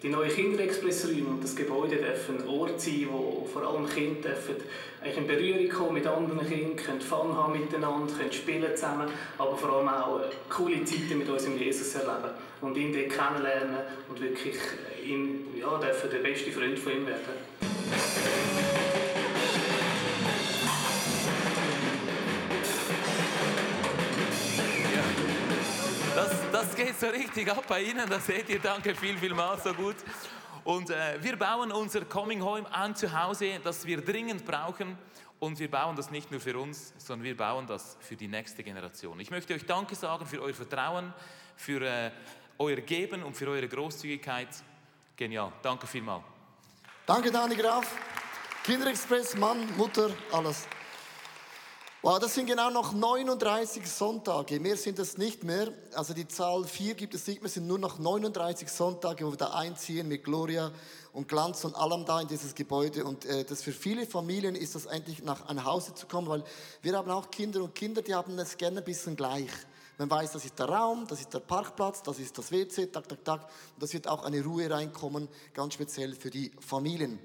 die 0.00 0.10
neuen 0.10 0.30
Kinderexpressräume 0.30 1.28
und 1.28 1.42
das 1.42 1.56
Gebäude 1.56 1.96
dürfen 1.96 2.46
Ort 2.46 2.80
sein, 2.80 3.08
wo 3.10 3.48
vor 3.52 3.62
allem 3.62 3.88
Kinder 3.88 4.30
in 5.16 5.26
Berührung 5.26 5.68
kommen 5.68 5.94
mit 5.94 6.06
anderen 6.06 6.48
Kindern, 6.48 6.76
können 6.76 7.00
Fun 7.00 7.36
haben 7.36 7.58
miteinander, 7.58 8.12
können 8.14 8.32
spielen 8.32 8.76
zusammen, 8.76 9.08
aber 9.38 9.56
vor 9.56 9.72
allem 9.72 9.88
auch 9.88 10.20
coole 10.48 10.84
Zeiten 10.84 11.18
mit 11.18 11.28
unserem 11.28 11.58
Jesus 11.58 11.96
erleben 11.96 12.30
und 12.60 12.76
ihn 12.76 12.92
dort 12.92 13.10
kennenlernen 13.10 13.80
und 14.08 14.20
wirklich 14.20 14.56
ihn, 15.08 15.56
ja, 15.58 15.78
dürfen 15.78 16.10
der 16.10 16.18
beste 16.18 16.52
Freund 16.52 16.78
von 16.78 16.92
ihm 16.92 17.06
werden. 17.06 17.18
Das, 26.14 26.32
das 26.52 26.74
geht 26.74 26.98
so 26.98 27.06
richtig 27.06 27.50
ab 27.50 27.64
bei 27.68 27.82
Ihnen, 27.82 28.08
das 28.08 28.26
seht 28.26 28.48
ihr. 28.48 28.58
Danke 28.58 28.94
viel, 28.94 29.16
viel 29.16 29.34
mal, 29.34 29.58
so 29.58 29.72
gut. 29.72 29.96
Und 30.64 30.90
äh, 30.90 31.22
wir 31.22 31.36
bauen 31.36 31.72
unser 31.72 32.04
Coming 32.04 32.42
Home 32.42 32.70
an 32.72 32.94
zu 32.94 33.10
Hause, 33.18 33.60
das 33.62 33.86
wir 33.86 34.02
dringend 34.02 34.44
brauchen. 34.44 34.98
Und 35.38 35.58
wir 35.60 35.70
bauen 35.70 35.94
das 35.94 36.10
nicht 36.10 36.32
nur 36.32 36.40
für 36.40 36.58
uns, 36.58 36.92
sondern 36.98 37.24
wir 37.24 37.36
bauen 37.36 37.66
das 37.66 37.96
für 38.00 38.16
die 38.16 38.26
nächste 38.26 38.64
Generation. 38.64 39.20
Ich 39.20 39.30
möchte 39.30 39.54
euch 39.54 39.64
Danke 39.64 39.94
sagen 39.94 40.26
für 40.26 40.42
euer 40.42 40.52
Vertrauen, 40.52 41.14
für 41.56 41.80
äh, 41.80 42.10
euer 42.58 42.76
Geben 42.76 43.22
und 43.22 43.36
für 43.36 43.48
eure 43.48 43.68
Großzügigkeit. 43.68 44.48
Genial. 45.18 45.50
Danke 45.62 45.88
vielmals. 45.88 46.22
Danke, 47.04 47.32
Dani 47.32 47.56
Graf. 47.56 47.92
Kinderexpress, 48.62 49.34
Mann, 49.34 49.76
Mutter, 49.76 50.10
alles. 50.30 50.68
Wow, 52.02 52.20
das 52.20 52.36
sind 52.36 52.46
genau 52.46 52.70
noch 52.70 52.92
39 52.92 53.84
Sonntage. 53.90 54.60
Mehr 54.60 54.76
sind 54.76 55.00
es 55.00 55.18
nicht 55.18 55.42
mehr. 55.42 55.72
Also 55.92 56.14
die 56.14 56.28
Zahl 56.28 56.62
4 56.62 56.94
gibt 56.94 57.14
es 57.14 57.26
nicht 57.26 57.40
mehr. 57.40 57.48
Es 57.48 57.54
sind 57.54 57.66
nur 57.66 57.80
noch 57.80 57.98
39 57.98 58.68
Sonntage, 58.68 59.26
wo 59.26 59.32
wir 59.32 59.36
da 59.36 59.54
einziehen 59.54 60.06
mit 60.06 60.22
Gloria 60.22 60.70
und 61.12 61.26
Glanz 61.26 61.64
und 61.64 61.74
allem 61.74 62.04
da 62.04 62.20
in 62.20 62.28
dieses 62.28 62.54
Gebäude. 62.54 63.04
Und 63.04 63.24
äh, 63.24 63.42
das 63.42 63.60
für 63.60 63.72
viele 63.72 64.06
Familien 64.06 64.54
ist 64.54 64.76
das 64.76 64.86
eigentlich 64.86 65.24
nach 65.24 65.48
einem 65.48 65.64
Hause 65.64 65.94
zu 65.94 66.06
kommen, 66.06 66.28
weil 66.28 66.44
wir 66.82 66.96
haben 66.96 67.10
auch 67.10 67.28
Kinder 67.32 67.64
und 67.64 67.74
Kinder, 67.74 68.02
die 68.02 68.14
haben 68.14 68.38
es 68.38 68.56
gerne 68.56 68.78
ein 68.78 68.84
bisschen 68.84 69.16
gleich. 69.16 69.50
Man 69.98 70.08
weiß, 70.08 70.30
das 70.30 70.44
ist 70.44 70.56
der 70.56 70.68
Raum, 70.68 71.06
das 71.08 71.20
ist 71.20 71.34
der 71.34 71.40
Parkplatz, 71.40 72.04
das 72.04 72.20
ist 72.20 72.38
das 72.38 72.52
WC, 72.52 72.86
tak, 72.86 73.08
tak, 73.08 73.24
tak. 73.24 73.42
Und 73.74 73.82
das 73.82 73.92
wird 73.92 74.06
auch 74.06 74.22
eine 74.22 74.44
Ruhe 74.44 74.70
reinkommen, 74.70 75.28
ganz 75.52 75.74
speziell 75.74 76.14
für 76.14 76.30
die 76.30 76.52
Familien. 76.60 77.18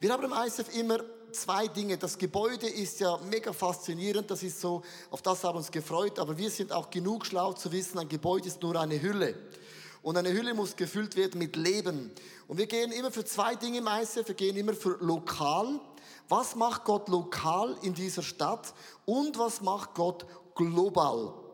Wir 0.00 0.10
haben 0.10 0.24
im 0.24 0.32
ISF 0.32 0.74
immer 0.74 1.00
zwei 1.32 1.68
Dinge. 1.68 1.98
Das 1.98 2.16
Gebäude 2.16 2.66
ist 2.66 3.00
ja 3.00 3.18
mega 3.30 3.52
faszinierend, 3.52 4.30
das 4.30 4.42
ist 4.42 4.58
so, 4.62 4.80
auf 5.10 5.20
das 5.20 5.44
haben 5.44 5.56
wir 5.56 5.58
uns 5.58 5.70
gefreut, 5.70 6.18
aber 6.18 6.38
wir 6.38 6.48
sind 6.48 6.72
auch 6.72 6.88
genug 6.88 7.26
schlau 7.26 7.52
zu 7.52 7.70
wissen, 7.70 7.98
ein 7.98 8.08
Gebäude 8.08 8.48
ist 8.48 8.62
nur 8.62 8.80
eine 8.80 9.00
Hülle. 9.00 9.34
Und 10.00 10.16
eine 10.16 10.32
Hülle 10.32 10.54
muss 10.54 10.74
gefüllt 10.74 11.16
werden 11.16 11.38
mit 11.38 11.54
Leben. 11.56 12.12
Und 12.48 12.56
wir 12.56 12.66
gehen 12.66 12.92
immer 12.92 13.10
für 13.10 13.26
zwei 13.26 13.56
Dinge 13.56 13.78
im 13.78 13.88
ICF. 13.88 14.28
Wir 14.28 14.34
gehen 14.36 14.56
immer 14.56 14.72
für 14.72 14.96
lokal. 15.00 15.80
Was 16.28 16.54
macht 16.54 16.84
Gott 16.84 17.08
lokal 17.08 17.76
in 17.82 17.92
dieser 17.92 18.22
Stadt? 18.22 18.72
Und 19.04 19.36
was 19.36 19.60
macht 19.60 19.94
Gott 19.94 20.24
global? 20.54 21.45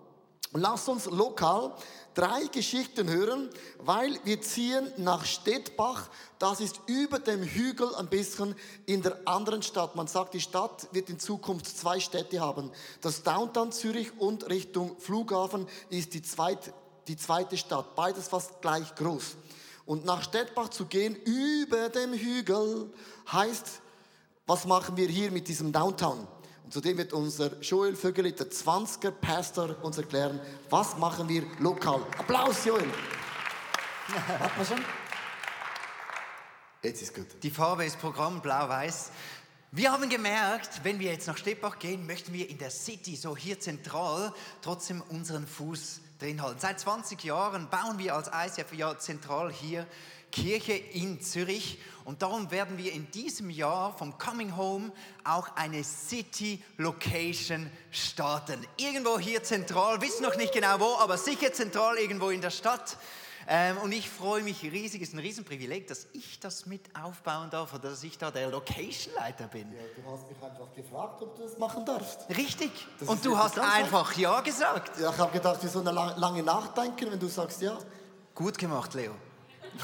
Und 0.53 0.61
lasst 0.61 0.89
uns 0.89 1.07
lokal 1.07 1.75
drei 2.15 2.45
Geschichten 2.47 3.09
hören, 3.09 3.49
weil 3.79 4.19
wir 4.25 4.41
ziehen 4.43 4.93
nach 4.99 5.25
Stettbach. 5.25 6.11
Das 6.39 6.61
ist 6.61 6.81
über 6.87 7.19
dem 7.19 7.43
Hügel 7.43 7.95
ein 7.95 8.09
bisschen 8.09 8.55
in 8.85 9.03
der 9.03 9.17
anderen 9.25 9.63
Stadt. 9.63 9.97
Man 9.97 10.07
sagt, 10.07 10.35
die 10.35 10.41
Stadt 10.41 10.89
wird 10.93 11.09
in 11.09 11.19
Zukunft 11.19 11.67
zwei 11.67 12.01
Städte 12.01 12.41
haben. 12.41 12.71
Das 13.01 13.23
Downtown 13.23 13.73
Zürich 13.73 14.13
und 14.19 14.49
Richtung 14.51 14.99
Flughafen 14.99 15.67
ist 15.89 16.13
die, 16.13 16.23
zweit, 16.23 16.75
die 17.09 17.17
zweite 17.17 17.57
Stadt. 17.57 17.95
Beides 17.97 18.29
fast 18.29 18.61
gleich 18.61 18.95
groß. 18.95 19.37
Und 19.87 20.05
nach 20.05 20.23
Stettbach 20.23 20.69
zu 20.69 20.85
gehen 20.85 21.17
über 21.17 21.89
dem 21.89 22.13
Hügel 22.13 22.93
heißt, 23.31 23.81
was 24.47 24.67
machen 24.67 24.97
wir 24.97 25.09
hier 25.09 25.31
mit 25.31 25.49
diesem 25.49 25.73
Downtown? 25.73 26.27
Zudem 26.73 26.97
wird 26.97 27.13
unser 27.13 27.61
Joel 27.61 27.95
Vögeli, 27.95 28.33
der 28.33 28.51
20er 28.51 29.11
Pastor, 29.11 29.77
uns 29.85 29.99
erklären, 29.99 30.41
was 30.71 30.97
machen 30.97 31.29
wir 31.29 31.45
lokal. 31.59 32.01
Applaus, 32.17 32.65
Joel. 32.65 32.87
Hat 34.39 34.57
man 34.57 34.65
schon? 34.65 34.83
Jetzt 36.83 37.03
ist 37.03 37.15
gut. 37.15 37.27
Die 37.43 37.51
Farbe 37.51 37.85
ist 37.85 38.01
Programm 38.01 38.41
blau-weiß. 38.41 39.11
Wir 39.73 39.93
haben 39.93 40.09
gemerkt, 40.09 40.81
wenn 40.83 40.99
wir 40.99 41.13
jetzt 41.13 41.27
nach 41.27 41.37
Steppach 41.37 41.79
gehen, 41.79 42.07
möchten 42.07 42.33
wir 42.33 42.49
in 42.49 42.57
der 42.57 42.71
City, 42.71 43.17
so 43.17 43.37
hier 43.37 43.61
zentral, 43.61 44.33
trotzdem 44.63 45.03
unseren 45.11 45.47
Fuß 45.47 46.01
drin 46.21 46.41
halten. 46.41 46.59
Seit 46.59 46.81
20 46.81 47.23
Jahren 47.23 47.69
bauen 47.69 47.99
wir 47.99 48.15
als 48.15 48.29
ICF 48.29 48.73
ja 48.73 48.99
zentral 48.99 49.53
hier 49.53 49.87
Kirche 50.33 50.73
in 50.73 51.21
Zürich. 51.21 51.79
Und 52.05 52.23
darum 52.23 52.51
werden 52.51 52.79
wir 52.79 52.93
in 52.93 53.09
diesem 53.13 53.49
Jahr 53.49 53.97
vom 53.97 54.19
Coming 54.19 54.57
Home 54.57 54.91
auch 55.23 55.55
eine 55.55 55.85
City 55.85 56.61
Location 56.79 57.71
starten. 57.93 58.67
Irgendwo 58.77 59.21
hier 59.21 59.45
zentral, 59.45 60.01
wissen 60.01 60.25
noch 60.25 60.37
nicht 60.37 60.53
genau 60.53 60.81
wo, 60.81 60.97
aber 60.99 61.17
sicher 61.17 61.53
zentral 61.53 61.97
irgendwo 61.99 62.31
in 62.31 62.41
der 62.41 62.51
Stadt. 62.51 62.97
Ähm, 63.49 63.77
und 63.79 63.91
ich 63.93 64.09
freue 64.09 64.43
mich 64.43 64.63
riesig, 64.63 65.03
es 65.03 65.09
ist 65.09 65.15
ein 65.15 65.19
Riesenprivileg, 65.19 65.89
dass 65.89 66.07
ich 66.13 66.39
das 66.39 66.65
mit 66.67 66.83
aufbauen 67.01 67.51
darf 67.51 67.75
oder 67.75 67.91
dass 67.91 68.03
ich 68.05 68.17
da 68.17 68.31
der 68.31 68.49
Location-Leiter 68.51 69.49
bin. 69.49 69.71
Ja, 69.73 69.79
du 69.97 70.11
hast 70.13 70.29
mich 70.29 70.41
einfach 70.43 70.73
gefragt, 70.75 71.23
ob 71.23 71.37
du 71.37 71.43
das 71.43 71.59
machen 71.59 71.85
darfst. 71.85 72.21
Richtig. 72.31 72.71
Das 73.01 73.09
und 73.09 73.25
du 73.25 73.37
hast 73.37 73.59
einfach 73.59 74.17
Ja 74.17 74.41
gesagt. 74.43 74.99
Ja, 75.01 75.11
ich 75.11 75.19
habe 75.19 75.33
gedacht, 75.33 75.61
wir 75.63 75.69
sollen 75.71 75.87
la- 75.87 76.17
lange 76.17 76.43
nachdenken, 76.43 77.11
wenn 77.11 77.19
du 77.19 77.27
sagst 77.29 77.61
ja. 77.63 77.77
Gut 78.35 78.57
gemacht, 78.59 78.95
Leo. 78.95 79.15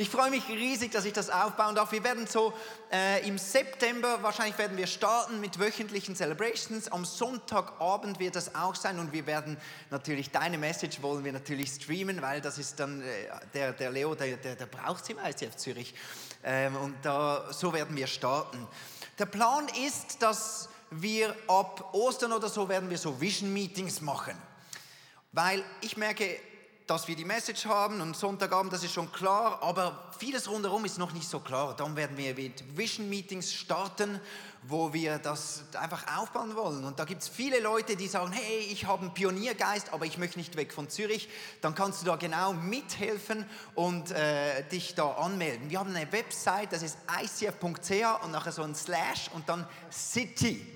Ich 0.00 0.10
freue 0.10 0.30
mich 0.30 0.48
riesig, 0.48 0.92
dass 0.92 1.04
ich 1.06 1.12
das 1.12 1.28
aufbauen 1.28 1.74
darf. 1.74 1.90
Wir 1.90 2.04
werden 2.04 2.28
so 2.28 2.52
äh, 2.92 3.26
im 3.26 3.36
September, 3.36 4.22
wahrscheinlich 4.22 4.56
werden 4.56 4.76
wir 4.76 4.86
starten 4.86 5.40
mit 5.40 5.58
wöchentlichen 5.58 6.14
Celebrations. 6.14 6.86
Am 6.92 7.04
Sonntagabend 7.04 8.20
wird 8.20 8.36
das 8.36 8.54
auch 8.54 8.76
sein 8.76 9.00
und 9.00 9.12
wir 9.12 9.26
werden 9.26 9.56
natürlich 9.90 10.30
deine 10.30 10.56
Message 10.56 11.02
wollen 11.02 11.24
wir 11.24 11.32
natürlich 11.32 11.70
streamen, 11.70 12.22
weil 12.22 12.40
das 12.40 12.58
ist 12.58 12.78
dann 12.78 13.02
äh, 13.02 13.06
der, 13.52 13.72
der 13.72 13.90
Leo, 13.90 14.14
der, 14.14 14.36
der, 14.36 14.54
der 14.54 14.66
braucht 14.66 15.02
es 15.02 15.08
im 15.08 15.18
ICF 15.18 15.56
Zürich. 15.56 15.92
Ähm, 16.44 16.76
und 16.76 16.94
da, 17.02 17.52
so 17.52 17.72
werden 17.72 17.96
wir 17.96 18.06
starten. 18.06 18.68
Der 19.18 19.26
Plan 19.26 19.66
ist, 19.84 20.22
dass 20.22 20.68
wir 20.92 21.34
ab 21.48 21.92
Ostern 21.92 22.30
oder 22.30 22.48
so 22.48 22.68
werden 22.68 22.88
wir 22.88 22.98
so 22.98 23.20
Vision 23.20 23.52
Meetings 23.52 24.00
machen. 24.00 24.36
Weil 25.32 25.64
ich 25.80 25.96
merke, 25.96 26.38
dass 26.88 27.06
wir 27.06 27.14
die 27.14 27.26
Message 27.26 27.66
haben 27.66 28.00
und 28.00 28.16
Sonntagabend, 28.16 28.72
das 28.72 28.82
ist 28.82 28.94
schon 28.94 29.12
klar, 29.12 29.62
aber 29.62 30.10
vieles 30.18 30.50
rundherum 30.50 30.86
ist 30.86 30.96
noch 30.96 31.12
nicht 31.12 31.28
so 31.28 31.38
klar. 31.38 31.76
Dann 31.76 31.94
werden 31.96 32.16
wir 32.16 32.34
mit 32.34 32.64
Vision 32.78 33.10
Meetings 33.10 33.52
starten, 33.52 34.18
wo 34.62 34.90
wir 34.94 35.18
das 35.18 35.64
einfach 35.78 36.06
aufbauen 36.16 36.56
wollen. 36.56 36.86
Und 36.86 36.98
da 36.98 37.04
gibt 37.04 37.20
es 37.20 37.28
viele 37.28 37.60
Leute, 37.60 37.94
die 37.94 38.08
sagen, 38.08 38.32
hey, 38.32 38.60
ich 38.70 38.86
habe 38.86 39.02
einen 39.02 39.12
Pioniergeist, 39.12 39.92
aber 39.92 40.06
ich 40.06 40.16
möchte 40.16 40.38
nicht 40.38 40.56
weg 40.56 40.72
von 40.72 40.88
Zürich. 40.88 41.28
Dann 41.60 41.74
kannst 41.74 42.00
du 42.00 42.06
da 42.06 42.16
genau 42.16 42.54
mithelfen 42.54 43.44
und 43.74 44.10
äh, 44.10 44.66
dich 44.70 44.94
da 44.94 45.10
anmelden. 45.10 45.68
Wir 45.68 45.80
haben 45.80 45.94
eine 45.94 46.10
Website, 46.10 46.72
das 46.72 46.82
ist 46.82 46.96
icf.ch 47.22 48.24
und 48.24 48.32
nachher 48.32 48.52
so 48.52 48.62
ein 48.62 48.74
Slash 48.74 49.30
und 49.34 49.46
dann 49.46 49.68
City. 49.92 50.66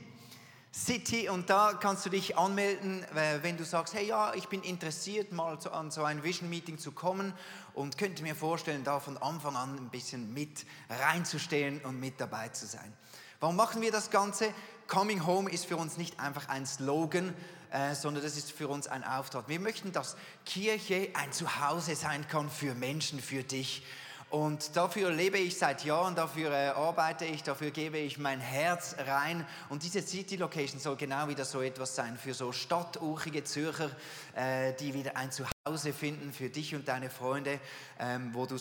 City 0.75 1.29
und 1.29 1.51
da 1.51 1.75
kannst 1.75 2.07
du 2.07 2.11
dich 2.11 2.39
anmelden, 2.39 3.05
äh, 3.15 3.43
wenn 3.43 3.59
du 3.59 3.65
sagst, 3.65 3.93
hey 3.93 4.07
ja, 4.07 4.33
ich 4.33 4.49
bin 4.49 4.63
interessiert, 4.63 5.31
mal 5.31 5.61
zu, 5.61 5.71
an 5.71 5.91
so 5.91 6.03
ein 6.03 6.25
Vision 6.25 6.49
Meeting 6.49 6.79
zu 6.79 6.93
kommen 6.93 7.35
und 7.75 7.99
könnte 7.99 8.23
mir 8.23 8.35
vorstellen, 8.35 8.83
da 8.83 8.99
von 8.99 9.19
Anfang 9.19 9.55
an 9.55 9.77
ein 9.77 9.91
bisschen 9.91 10.33
mit 10.33 10.65
reinzustehen 10.89 11.83
und 11.83 12.01
mit 12.01 12.19
dabei 12.19 12.49
zu 12.49 12.67
sein. 12.67 12.91
Warum 13.39 13.57
machen 13.57 13.83
wir 13.83 13.93
das 13.93 14.11
Ganze? 14.11 14.55
Coming 14.89 15.27
Home 15.27 15.51
ist 15.51 15.67
für 15.67 15.77
uns 15.77 15.99
nicht 15.99 16.19
einfach 16.19 16.49
ein 16.49 16.65
Slogan, 16.65 17.35
äh, 17.71 17.95
sondern 17.95 18.23
das 18.23 18.39
ist 18.39 18.51
für 18.51 18.69
uns 18.69 18.87
ein 18.87 19.05
Auftrag. 19.05 19.49
Wir 19.49 19.61
möchten, 19.61 19.93
dass 19.93 20.17
Kirche 20.47 21.11
ein 21.13 21.33
Zuhause 21.33 21.97
sein 21.97 22.27
kann 22.29 22.49
für 22.49 22.75
Menschen, 22.75 23.21
für 23.21 23.43
dich. 23.43 23.85
Und 24.33 24.77
dafür 24.79 25.11
lebe 25.11 25.37
ich 25.37 25.59
seit 25.59 25.85
Jahren, 25.85 26.15
dafür 26.15 26.51
äh, 26.53 26.69
arbeite 26.69 27.27
ich, 27.27 27.43
dafür 27.43 27.71
gebe 27.71 27.99
ich 27.99 28.17
mein 28.17 28.41
Herz 28.41 28.97
rein. 28.99 29.47
Und 29.69 29.83
diese 29.83 30.01
City 30.01 30.37
Location 30.37 30.81
soll 30.81 30.97
genau 30.97 31.29
wieder 31.29 31.45
so 31.45 31.61
etwas 31.61 31.95
sein 31.95 32.17
für 32.17 32.33
so 32.33 32.51
stadturchige 32.51 33.45
Zürcher, 33.45 33.91
äh, 34.35 34.73
die 34.73 34.95
wieder 34.95 35.19
ein 35.19 35.31
Zuhause 35.31 35.93
finden 35.93 36.33
für 36.33 36.49
dich 36.49 36.75
und 36.75 36.89
deine 36.89 37.11
Freunde, 37.11 37.61
ähm, 37.99 38.31
wo 38.33 38.47
du 38.47 38.57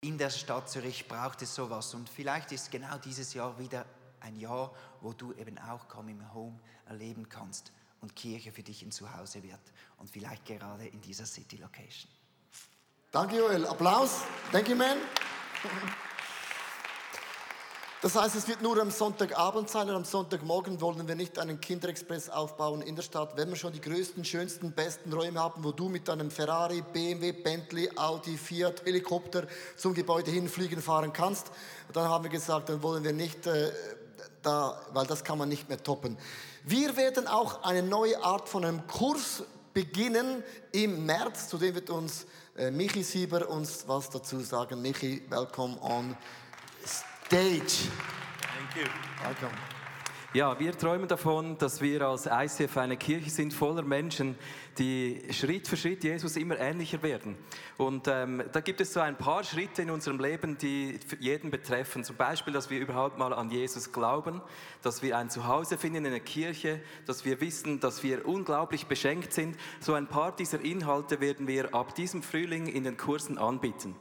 in 0.00 0.16
der 0.16 0.30
Stadt 0.30 0.70
Zürich 0.70 1.06
braucht 1.06 1.42
es 1.42 1.54
sowas. 1.54 1.92
Und 1.92 2.08
vielleicht 2.08 2.50
ist 2.52 2.70
genau 2.70 2.96
dieses 2.96 3.34
Jahr 3.34 3.58
wieder 3.58 3.84
ein 4.20 4.36
Jahr, 4.36 4.72
wo 5.02 5.12
du 5.12 5.34
eben 5.34 5.58
auch 5.58 5.86
Coming 5.86 6.32
Home 6.32 6.58
erleben 6.86 7.28
kannst 7.28 7.72
und 8.00 8.16
Kirche 8.16 8.52
für 8.52 8.62
dich 8.62 8.80
ein 8.80 8.90
Zuhause 8.90 9.42
wird. 9.42 9.60
Und 9.98 10.08
vielleicht 10.08 10.46
gerade 10.46 10.86
in 10.86 11.02
dieser 11.02 11.26
City 11.26 11.58
Location. 11.58 12.10
Danke, 13.12 13.38
Joel. 13.38 13.66
Applaus. 13.66 14.20
Thank 14.52 14.68
you, 14.68 14.76
man. 14.76 14.96
Das 18.02 18.14
heißt, 18.14 18.36
es 18.36 18.46
wird 18.46 18.62
nur 18.62 18.80
am 18.80 18.92
Sonntagabend 18.92 19.68
sein 19.68 19.88
und 19.88 19.96
am 19.96 20.04
Sonntagmorgen 20.04 20.80
wollen 20.80 21.08
wir 21.08 21.16
nicht 21.16 21.36
einen 21.36 21.60
Kinderexpress 21.60 22.30
aufbauen 22.30 22.82
in 22.82 22.94
der 22.94 23.02
Stadt. 23.02 23.36
Wenn 23.36 23.48
wir 23.48 23.56
schon 23.56 23.72
die 23.72 23.80
größten, 23.80 24.24
schönsten, 24.24 24.70
besten 24.70 25.12
Räume 25.12 25.40
haben, 25.40 25.64
wo 25.64 25.72
du 25.72 25.88
mit 25.88 26.06
deinem 26.06 26.30
Ferrari, 26.30 26.84
BMW, 26.92 27.32
Bentley, 27.32 27.90
Audi, 27.96 28.38
Fiat, 28.38 28.84
Helikopter 28.84 29.42
zum 29.76 29.92
Gebäude 29.92 30.30
hinfliegen 30.30 30.80
fahren 30.80 31.12
kannst, 31.12 31.50
dann 31.92 32.08
haben 32.08 32.22
wir 32.22 32.30
gesagt, 32.30 32.68
dann 32.68 32.80
wollen 32.80 33.02
wir 33.02 33.12
nicht 33.12 33.44
äh, 33.44 33.72
da, 34.40 34.80
weil 34.92 35.08
das 35.08 35.24
kann 35.24 35.36
man 35.36 35.48
nicht 35.48 35.68
mehr 35.68 35.82
toppen. 35.82 36.16
Wir 36.62 36.96
werden 36.96 37.26
auch 37.26 37.64
eine 37.64 37.82
neue 37.82 38.22
Art 38.22 38.48
von 38.48 38.64
einem 38.64 38.86
Kurs 38.86 39.42
beginnen 39.72 40.42
im 40.72 41.06
März, 41.06 41.48
zu 41.48 41.58
dem 41.58 41.74
wird 41.74 41.90
uns 41.90 42.26
äh, 42.56 42.70
Michi 42.70 43.02
Sieber 43.02 43.48
uns 43.48 43.84
was 43.86 44.10
dazu 44.10 44.40
sagen. 44.40 44.80
Michi, 44.82 45.22
welcome 45.28 45.78
on 45.80 46.16
stage. 46.84 47.88
Thank 48.40 48.76
you. 48.76 48.90
Welcome. 49.22 49.79
Ja, 50.32 50.56
wir 50.60 50.78
träumen 50.78 51.08
davon, 51.08 51.58
dass 51.58 51.80
wir 51.80 52.02
als 52.02 52.26
ICF 52.26 52.76
eine 52.76 52.96
Kirche 52.96 53.30
sind 53.30 53.52
voller 53.52 53.82
Menschen, 53.82 54.36
die 54.78 55.20
Schritt 55.32 55.66
für 55.66 55.76
Schritt 55.76 56.04
Jesus 56.04 56.36
immer 56.36 56.56
ähnlicher 56.56 57.02
werden. 57.02 57.36
Und 57.78 58.06
ähm, 58.06 58.44
da 58.52 58.60
gibt 58.60 58.80
es 58.80 58.92
so 58.92 59.00
ein 59.00 59.18
paar 59.18 59.42
Schritte 59.42 59.82
in 59.82 59.90
unserem 59.90 60.20
Leben, 60.20 60.56
die 60.56 61.00
jeden 61.18 61.50
betreffen. 61.50 62.04
Zum 62.04 62.14
Beispiel, 62.14 62.52
dass 62.52 62.70
wir 62.70 62.78
überhaupt 62.78 63.18
mal 63.18 63.32
an 63.32 63.50
Jesus 63.50 63.92
glauben, 63.92 64.40
dass 64.82 65.02
wir 65.02 65.18
ein 65.18 65.30
Zuhause 65.30 65.76
finden 65.76 66.04
in 66.04 66.12
der 66.12 66.20
Kirche, 66.20 66.80
dass 67.06 67.24
wir 67.24 67.40
wissen, 67.40 67.80
dass 67.80 68.04
wir 68.04 68.24
unglaublich 68.24 68.86
beschenkt 68.86 69.32
sind. 69.32 69.56
So 69.80 69.94
ein 69.94 70.06
paar 70.06 70.30
dieser 70.36 70.60
Inhalte 70.60 71.20
werden 71.20 71.48
wir 71.48 71.74
ab 71.74 71.96
diesem 71.96 72.22
Frühling 72.22 72.68
in 72.68 72.84
den 72.84 72.96
Kursen 72.96 73.36
anbieten. 73.36 73.96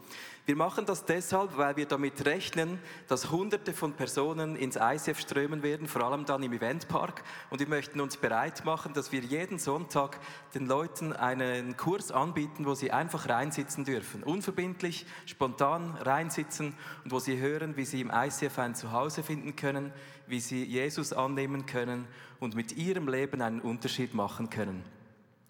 Wir 0.49 0.55
machen 0.55 0.87
das 0.87 1.05
deshalb, 1.05 1.57
weil 1.57 1.77
wir 1.77 1.85
damit 1.85 2.25
rechnen, 2.25 2.79
dass 3.07 3.29
Hunderte 3.29 3.71
von 3.71 3.93
Personen 3.93 4.55
ins 4.55 4.77
ICF 4.81 5.19
strömen 5.19 5.61
werden, 5.61 5.87
vor 5.87 6.01
allem 6.01 6.25
dann 6.25 6.41
im 6.41 6.51
Eventpark. 6.51 7.21
Und 7.51 7.59
wir 7.59 7.67
möchten 7.67 8.01
uns 8.01 8.17
bereit 8.17 8.65
machen, 8.65 8.95
dass 8.95 9.11
wir 9.11 9.19
jeden 9.19 9.59
Sonntag 9.59 10.19
den 10.55 10.65
Leuten 10.65 11.13
einen 11.13 11.77
Kurs 11.77 12.11
anbieten, 12.11 12.65
wo 12.65 12.73
sie 12.73 12.89
einfach 12.89 13.29
reinsitzen 13.29 13.85
dürfen. 13.85 14.23
Unverbindlich, 14.23 15.05
spontan 15.27 15.93
reinsitzen 15.97 16.73
und 17.03 17.11
wo 17.11 17.19
sie 17.19 17.37
hören, 17.37 17.77
wie 17.77 17.85
sie 17.85 18.01
im 18.01 18.11
ICF 18.11 18.57
ein 18.57 18.73
Zuhause 18.73 19.21
finden 19.21 19.55
können, 19.55 19.93
wie 20.25 20.39
sie 20.39 20.63
Jesus 20.63 21.13
annehmen 21.13 21.67
können 21.67 22.07
und 22.39 22.55
mit 22.55 22.71
ihrem 22.71 23.07
Leben 23.07 23.43
einen 23.43 23.61
Unterschied 23.61 24.15
machen 24.15 24.49
können. 24.49 24.83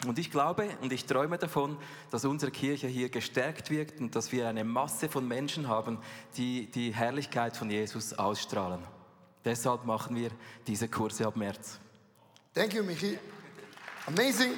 Und 0.06 0.18
ich 0.18 0.30
glaube 0.30 0.68
und 0.80 0.92
ich 0.92 1.04
träume 1.04 1.36
davon, 1.36 1.76
dass 2.10 2.24
unsere 2.24 2.50
Kirche 2.50 2.86
hier 2.86 3.10
gestärkt 3.10 3.70
wirkt 3.70 4.00
und 4.00 4.16
dass 4.16 4.32
wir 4.32 4.48
eine 4.48 4.64
Masse 4.64 5.08
von 5.08 5.28
Menschen 5.28 5.68
haben, 5.68 5.98
die 6.36 6.70
die 6.70 6.94
Herrlichkeit 6.94 7.56
von 7.56 7.70
Jesus 7.70 8.14
ausstrahlen. 8.14 8.82
Deshalb 9.44 9.84
machen 9.84 10.16
wir 10.16 10.30
diese 10.66 10.88
Kurse 10.88 11.26
ab 11.26 11.36
März. 11.36 11.78
Thank 12.54 12.74
you, 12.74 12.82
Michi. 12.82 13.18
Amazing. 14.06 14.54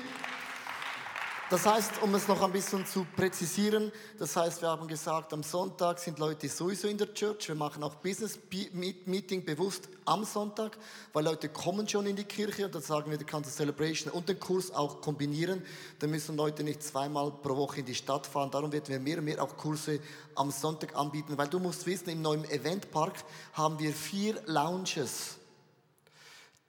Das 1.53 1.67
heißt, 1.67 2.01
um 2.01 2.15
es 2.15 2.29
noch 2.29 2.41
ein 2.41 2.51
bisschen 2.51 2.87
zu 2.87 3.07
präzisieren, 3.15 3.93
das 4.19 4.35
heißt, 4.35 4.63
wir 4.63 4.71
haben 4.71 4.89
gesagt, 4.89 5.35
am 5.35 5.43
Sonntag 5.43 5.99
sind 5.99 6.19
Leute 6.19 6.49
sowieso 6.49 6.89
in 6.89 6.97
der 6.97 7.13
Church. 7.13 7.47
Wir 7.47 7.55
machen 7.55 7.83
auch 7.83 7.97
Business 7.97 8.39
Meeting 8.73 9.45
bewusst 9.45 9.87
am 10.07 10.25
Sonntag, 10.25 10.79
weil 11.13 11.25
Leute 11.27 11.51
kommen 11.51 11.87
schon 11.87 12.07
in 12.07 12.17
die 12.17 12.25
Kirche 12.25 12.65
und 12.65 12.75
dann 12.75 12.81
sagen 12.81 13.11
wir, 13.11 13.19
die 13.19 13.27
Celebration 13.27 14.15
und 14.15 14.31
den 14.31 14.41
Kurs 14.41 14.71
auch 14.71 15.03
kombinieren. 15.03 15.63
Dann 15.99 16.09
müssen 16.09 16.39
Leute 16.39 16.65
nicht 16.65 16.83
zweimal 16.83 17.31
pro 17.31 17.55
Woche 17.55 17.81
in 17.81 17.87
die 17.87 17.95
Stadt 17.95 18.27
fahren. 18.27 18.51
Darum 18.51 18.73
werden 18.73 18.89
wir 18.89 18.99
mehr 18.99 19.19
und 19.19 19.27
mehr 19.27 19.43
auch 19.43 19.55
Kurse 19.59 20.01
am 20.35 20.51
Sonntag 20.51 20.97
anbieten, 20.97 21.37
weil 21.37 21.49
du 21.49 21.59
musst 21.59 21.85
wissen, 21.85 22.09
im 22.09 22.23
neuen 22.23 22.47
Eventpark 22.47 23.17
haben 23.53 23.79
wir 23.79 23.93
vier 23.93 24.41
Lounges. 24.47 25.37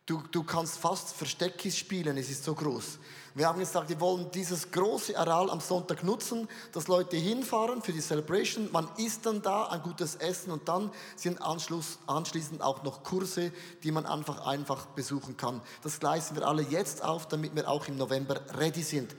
Du, 0.06 0.22
du 0.32 0.44
kannst 0.44 0.80
fast 0.80 1.14
Versteckis 1.16 1.78
spielen, 1.78 2.18
es 2.18 2.30
ist 2.30 2.44
so 2.44 2.54
groß. 2.54 3.00
Wir 3.36 3.48
haben 3.48 3.60
gesagt, 3.60 3.88
wir 3.88 4.02
wollen 4.02 4.30
dieses 4.32 4.70
große 4.70 5.18
Areal 5.18 5.50
am 5.50 5.62
Sonntag 5.62 6.04
nutzen, 6.04 6.50
dass 6.74 6.90
Leute 6.90 7.16
hinfahren 7.16 7.82
für 7.82 7.94
die 7.94 8.02
Celebration. 8.02 8.70
Man 8.74 8.90
isst 8.98 9.26
dann 9.26 9.42
da 9.42 9.68
ein 9.68 9.82
gutes 9.82 10.16
Essen 10.16 10.52
und 10.52 10.68
dann 10.68 10.92
sind 11.16 11.42
Anschluss, 11.42 12.00
anschließend 12.06 12.62
auch 12.62 12.84
noch 12.84 13.04
Kurse, 13.04 13.54
die 13.84 13.94
man 13.94 14.06
einfach 14.06 14.46
einfach 14.46 14.88
besuchen 14.88 15.38
kann. 15.38 15.62
Das 15.84 16.02
gleisen 16.02 16.36
wir 16.36 16.46
alle 16.46 16.64
jetzt 16.64 17.02
auf, 17.02 17.30
damit 17.30 17.56
wir 17.56 17.70
auch 17.70 17.88
im 17.88 17.96
November 17.96 18.42
ready 18.58 18.84
sind. 18.84 19.16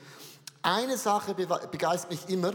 Eine 0.61 0.99
Sache 0.99 1.33
begeistert 1.35 2.11
mich 2.11 2.29
immer. 2.29 2.53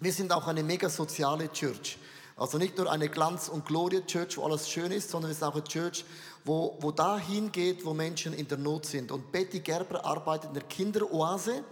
Wir 0.00 0.12
sind 0.12 0.32
auch 0.32 0.46
eine 0.46 0.62
mega 0.62 0.90
soziale 0.90 1.50
Church. 1.50 1.98
Also 2.38 2.56
nicht 2.56 2.78
nur 2.78 2.88
eine 2.88 3.08
Glanz- 3.08 3.48
und 3.48 3.66
Glorie-Church, 3.66 4.36
wo 4.38 4.44
alles 4.44 4.70
schön 4.70 4.92
ist, 4.92 5.10
sondern 5.10 5.30
wir 5.30 5.34
sind 5.34 5.48
auch 5.48 5.54
eine 5.54 5.64
Church, 5.64 6.04
wo, 6.44 6.76
wo 6.80 6.90
dahin 6.90 7.52
geht, 7.52 7.84
wo 7.84 7.94
Menschen 7.94 8.32
in 8.32 8.48
der 8.48 8.58
Not 8.58 8.86
sind. 8.86 9.10
Und 9.12 9.30
Betty 9.32 9.60
Gerber 9.60 10.04
arbeitet 10.04 10.48
in 10.48 10.54
der 10.54 10.64
Kinderoase 10.64 11.64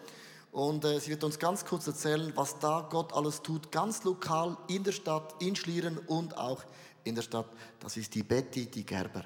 und 0.57 0.85
äh, 0.87 0.99
sie 1.01 1.11
wird 1.11 1.23
uns 1.23 1.39
ganz 1.39 1.65
kurz 1.65 1.87
erzählen, 1.87 2.33
was 2.35 2.59
da 2.59 2.87
Gott 2.89 3.13
alles 3.13 3.43
tut, 3.43 3.71
ganz 3.71 4.05
lokal 4.05 4.57
in 4.69 4.83
der 4.85 4.93
Stadt, 4.93 5.35
in 5.43 5.55
Schlieren 5.55 5.99
und 6.07 6.37
auch 6.39 6.63
in 7.05 7.15
der 7.15 7.23
Stadt. 7.23 7.47
Das 7.79 7.97
ist 7.99 8.15
die 8.15 8.23
Betty, 8.23 8.65
die 8.65 8.85
Gerber. 8.85 9.25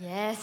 Yes. 0.00 0.38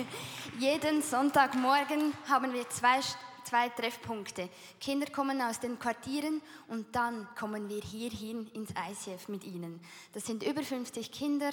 Jeden 0.58 1.02
Sonntagmorgen 1.02 2.12
haben 2.28 2.52
wir 2.52 2.68
zwei, 2.68 3.00
zwei 3.44 3.70
Treffpunkte. 3.70 4.50
Kinder 4.80 5.06
kommen 5.10 5.40
aus 5.40 5.60
den 5.60 5.78
Quartieren 5.78 6.42
und 6.68 6.94
dann 6.94 7.26
kommen 7.34 7.70
wir 7.70 7.80
hierhin 7.80 8.48
ins 8.48 8.70
ICF 8.70 9.28
mit 9.28 9.44
ihnen. 9.44 9.80
Das 10.12 10.26
sind 10.26 10.42
über 10.42 10.62
50 10.62 11.10
Kinder 11.10 11.52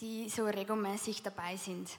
die 0.00 0.28
so 0.28 0.44
regelmäßig 0.44 1.22
dabei 1.22 1.56
sind. 1.56 1.90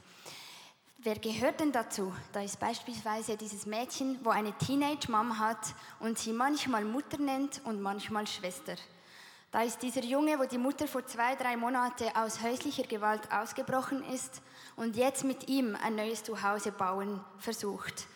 Wer 1.00 1.20
gehört 1.20 1.60
denn 1.60 1.72
dazu? 1.72 2.14
Da 2.32 2.42
ist 2.42 2.60
beispielsweise 2.60 3.38
dieses 3.38 3.66
Mädchen, 3.66 4.20
wo 4.24 4.30
eine 4.30 4.52
Teenage-Mom 4.58 5.40
hat 5.40 5.74
und 6.00 6.18
sie 6.18 6.34
manchmal 6.34 6.84
Mutter 6.86 7.18
nennt 7.18 7.62
und 7.66 7.82
manchmal 7.82 8.28
Schwester. 8.28 8.76
Da 9.52 9.62
ist 9.62 9.82
dieser 9.82 10.04
Junge, 10.04 10.38
wo 10.38 10.44
die 10.44 10.58
Mutter 10.58 10.88
vor 10.88 11.06
zwei, 11.06 11.36
drei 11.36 11.56
Monate 11.56 12.16
aus 12.16 12.42
häuslicher 12.42 12.84
Gewalt 12.84 13.32
ausgebrochen 13.32 14.04
ist 14.14 14.42
und 14.76 14.96
jetzt 14.96 15.24
mit 15.24 15.48
ihm 15.48 15.78
ein 15.82 15.96
neues 15.96 16.24
Zuhause 16.24 16.72
bauen 16.72 17.22
versucht. 17.38 18.08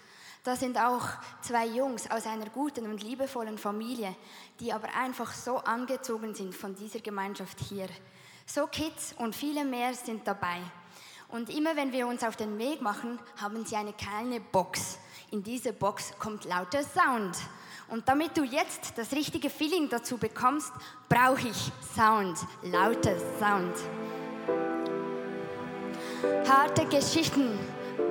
Da 0.44 0.56
sind 0.56 0.78
auch 0.78 1.08
zwei 1.42 1.68
Jungs 1.68 2.10
aus 2.10 2.26
einer 2.26 2.50
guten 2.50 2.88
und 2.88 3.04
liebevollen 3.04 3.58
Familie, 3.58 4.16
die 4.60 4.74
aber 4.74 4.94
einfach 4.96 5.32
so 5.34 5.58
angezogen 5.58 6.34
sind 6.34 6.54
von 6.56 6.76
dieser 6.76 7.00
Gemeinschaft 7.00 7.60
hier. 7.60 7.88
So 8.54 8.68
Kids 8.68 9.16
und 9.18 9.34
viele 9.34 9.64
mehr 9.64 9.94
sind 9.94 10.28
dabei. 10.28 10.58
Und 11.30 11.50
immer 11.50 11.74
wenn 11.78 11.94
wir 11.94 12.06
uns 12.06 12.22
auf 12.22 12.36
den 12.36 12.58
Weg 12.58 12.82
machen, 12.82 13.18
haben 13.38 13.66
sie 13.66 13.78
eine 13.78 13.94
kleine 13.94 14.42
Box. 14.42 14.98
In 15.32 15.42
diese 15.42 15.72
Box 15.72 16.12
kommt 16.20 16.44
lauter 16.44 16.84
Sound. 16.84 17.38
Und 17.88 18.10
damit 18.10 18.36
du 18.36 18.44
jetzt 18.44 18.98
das 18.98 19.14
richtige 19.14 19.50
Feeling 19.50 19.88
dazu 19.88 20.18
bekommst, 20.18 20.74
brauche 21.08 21.48
ich 21.48 21.72
Sound, 21.96 22.40
lauter 22.64 23.16
Sound. 23.40 23.74
Harte 26.46 26.86
Geschichten 26.88 27.58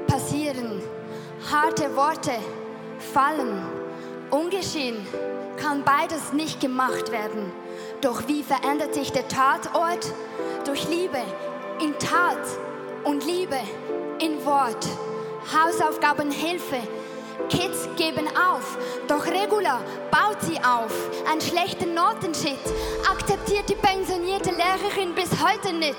passieren, 0.07 0.81
harte 1.51 1.95
Worte 1.95 2.33
fallen. 3.13 3.63
Ungeschehen 4.31 5.07
kann 5.59 5.85
beides 5.85 6.33
nicht 6.33 6.61
gemacht 6.61 7.13
werden. 7.13 7.53
Doch 8.01 8.27
wie 8.27 8.43
verändert 8.43 8.95
sich 8.95 9.13
der 9.13 9.29
Tatort? 9.29 10.07
Durch 10.65 10.89
Liebe 10.89 11.19
in 11.81 11.99
Tat 11.99 12.39
und 13.05 13.25
Liebe 13.27 13.59
in 14.21 14.43
Wort. 14.47 14.87
Hausaufgaben 15.53 16.31
Hilfe. 16.31 16.79
Kids 17.51 17.89
geben 17.97 18.29
auf, 18.29 18.79
doch 19.09 19.27
Regula 19.27 19.81
baut 20.11 20.41
sie 20.43 20.59
auf. 20.59 20.93
Ein 21.31 21.41
schlechter 21.41 21.87
Notenshit 21.87 22.59
akzeptiert 23.11 23.69
die 23.69 23.75
pensionierte 23.75 24.51
Lehrerin 24.51 25.15
bis 25.15 25.31
heute 25.43 25.73
nicht. 25.75 25.99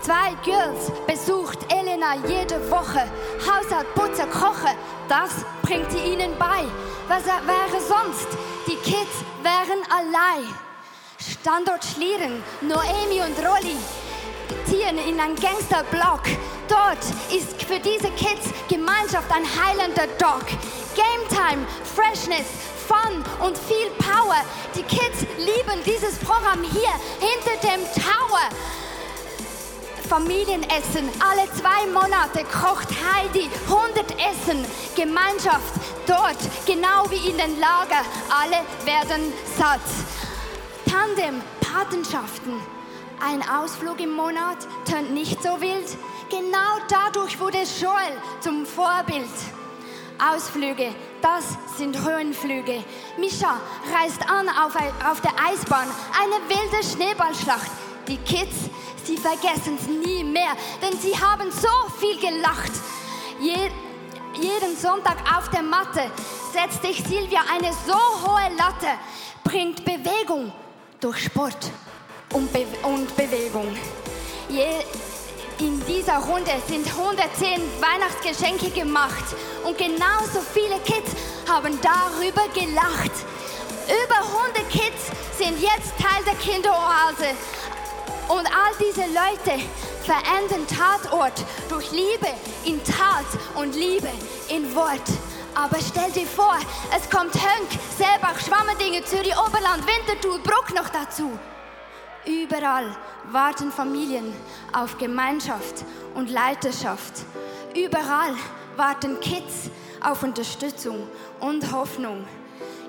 Zwei 0.00 0.34
Girls 0.44 0.90
besucht 1.06 1.58
Elena 1.72 2.14
jede 2.26 2.58
Woche. 2.70 3.02
Haushalt, 3.46 3.94
Putzer, 3.94 4.26
Koche, 4.26 4.74
das 5.08 5.44
bringt 5.62 5.90
sie 5.90 5.98
ihnen 5.98 6.32
bei. 6.38 6.64
Was 7.08 7.26
wäre 7.26 7.80
sonst? 7.80 8.28
Die 8.68 8.76
Kids 8.76 9.24
wären 9.42 9.80
allein. 9.88 10.46
Standort 11.18 11.82
Schlieren, 11.82 12.42
Noemi 12.60 13.22
und 13.22 13.38
Rolli 13.38 13.78
ziehen 14.66 14.98
in 14.98 15.18
einen 15.18 15.36
Gangsterblock. 15.36 16.24
Dort 16.68 17.02
ist 17.34 17.62
für 17.62 17.80
diese 17.80 18.10
Kids 18.10 18.52
Gemeinschaft 18.68 19.32
ein 19.32 19.46
heilender 19.46 20.06
Dog. 20.18 20.44
Game 20.94 21.28
Time, 21.30 21.66
Freshness, 21.96 22.44
Fun 22.86 23.24
und 23.40 23.56
viel 23.56 23.88
Power. 23.98 24.44
Die 24.76 24.82
Kids 24.82 25.22
lieben 25.38 25.82
dieses 25.86 26.18
Programm 26.18 26.62
hier 26.62 26.92
hinter 27.20 27.56
dem 27.66 27.80
Tower. 27.94 28.50
Familienessen. 30.08 31.10
Alle 31.20 31.46
zwei 31.52 31.86
Monate 31.92 32.42
kocht 32.44 32.88
Heidi 33.12 33.50
100 33.66 34.10
Essen. 34.12 34.64
Gemeinschaft 34.96 35.74
dort, 36.06 36.38
genau 36.64 37.10
wie 37.10 37.28
in 37.30 37.36
den 37.36 37.60
Lager. 37.60 38.02
Alle 38.30 38.64
werden 38.86 39.32
satt. 39.58 39.80
Tandem, 40.90 41.42
Patenschaften. 41.60 42.54
Ein 43.20 43.42
Ausflug 43.48 44.00
im 44.00 44.12
Monat 44.12 44.66
tönt 44.88 45.12
nicht 45.12 45.42
so 45.42 45.60
wild. 45.60 45.98
Genau 46.30 46.78
dadurch 46.88 47.38
wurde 47.38 47.58
Joel 47.58 48.16
zum 48.40 48.64
Vorbild. 48.64 49.28
Ausflüge, 50.18 50.94
das 51.20 51.44
sind 51.76 51.96
Höhenflüge. 52.02 52.82
Mischa 53.18 53.60
reist 53.94 54.22
an 54.28 54.48
auf, 54.48 54.74
auf 55.08 55.20
der 55.20 55.32
Eisbahn, 55.38 55.88
eine 56.18 56.48
wilde 56.48 56.82
Schneeballschlacht. 56.82 57.87
Die 58.08 58.16
Kids 58.18 58.68
Sie 59.08 59.16
vergessen 59.16 59.78
es 59.80 59.86
nie 59.86 60.22
mehr, 60.22 60.54
denn 60.82 60.98
sie 61.00 61.16
haben 61.18 61.50
so 61.50 61.68
viel 61.98 62.18
gelacht. 62.20 62.72
Je, 63.40 63.70
jeden 64.34 64.76
Sonntag 64.76 65.16
auf 65.34 65.48
der 65.48 65.62
Matte 65.62 66.10
setzt 66.52 66.82
sich 66.82 67.02
Silvia 67.08 67.40
eine 67.50 67.72
so 67.86 67.94
hohe 67.94 68.54
Latte, 68.58 68.98
bringt 69.44 69.82
Bewegung 69.82 70.52
durch 71.00 71.24
Sport 71.24 71.70
und, 72.34 72.52
Be 72.52 72.66
und 72.82 73.16
Bewegung. 73.16 73.74
Je, 74.50 74.84
In 75.60 75.82
dieser 75.86 76.18
Runde 76.18 76.52
sind 76.68 76.86
110 76.86 77.62
Weihnachtsgeschenke 77.80 78.70
gemacht 78.70 79.24
und 79.64 79.78
genauso 79.78 80.40
viele 80.52 80.78
Kids 80.84 81.12
haben 81.50 81.78
darüber 81.80 82.46
gelacht. 82.52 83.12
Über 83.88 84.18
100 84.18 84.68
Kids 84.68 85.10
sind 85.38 85.58
jetzt 85.62 85.94
Teil 85.98 86.22
der 86.26 86.34
Kinderoase. 86.34 87.34
Und 88.28 88.46
all 88.46 88.74
diese 88.78 89.06
Leute 89.06 89.62
verändern 90.04 90.66
Tatort 90.66 91.32
durch 91.68 91.90
Liebe 91.92 92.28
in 92.64 92.82
Tat 92.84 93.26
und 93.54 93.74
Liebe 93.74 94.10
in 94.48 94.74
Wort. 94.74 95.02
Aber 95.54 95.78
stell 95.80 96.10
dir 96.12 96.26
vor, 96.26 96.56
es 96.96 97.08
kommt 97.10 97.34
Hönk, 97.34 97.68
Selbach, 97.96 98.38
Schwammerdinge, 98.38 99.02
Zürich, 99.04 99.34
Oberland, 99.36 99.84
Winterthur, 99.86 100.38
Bruck 100.40 100.74
noch 100.74 100.88
dazu. 100.90 101.38
Überall 102.26 102.94
warten 103.32 103.72
Familien 103.72 104.32
auf 104.72 104.98
Gemeinschaft 104.98 105.84
und 106.14 106.30
Leiterschaft. 106.30 107.14
Überall 107.74 108.34
warten 108.76 109.18
Kids 109.20 109.70
auf 110.02 110.22
Unterstützung 110.22 111.08
und 111.40 111.72
Hoffnung. 111.72 112.26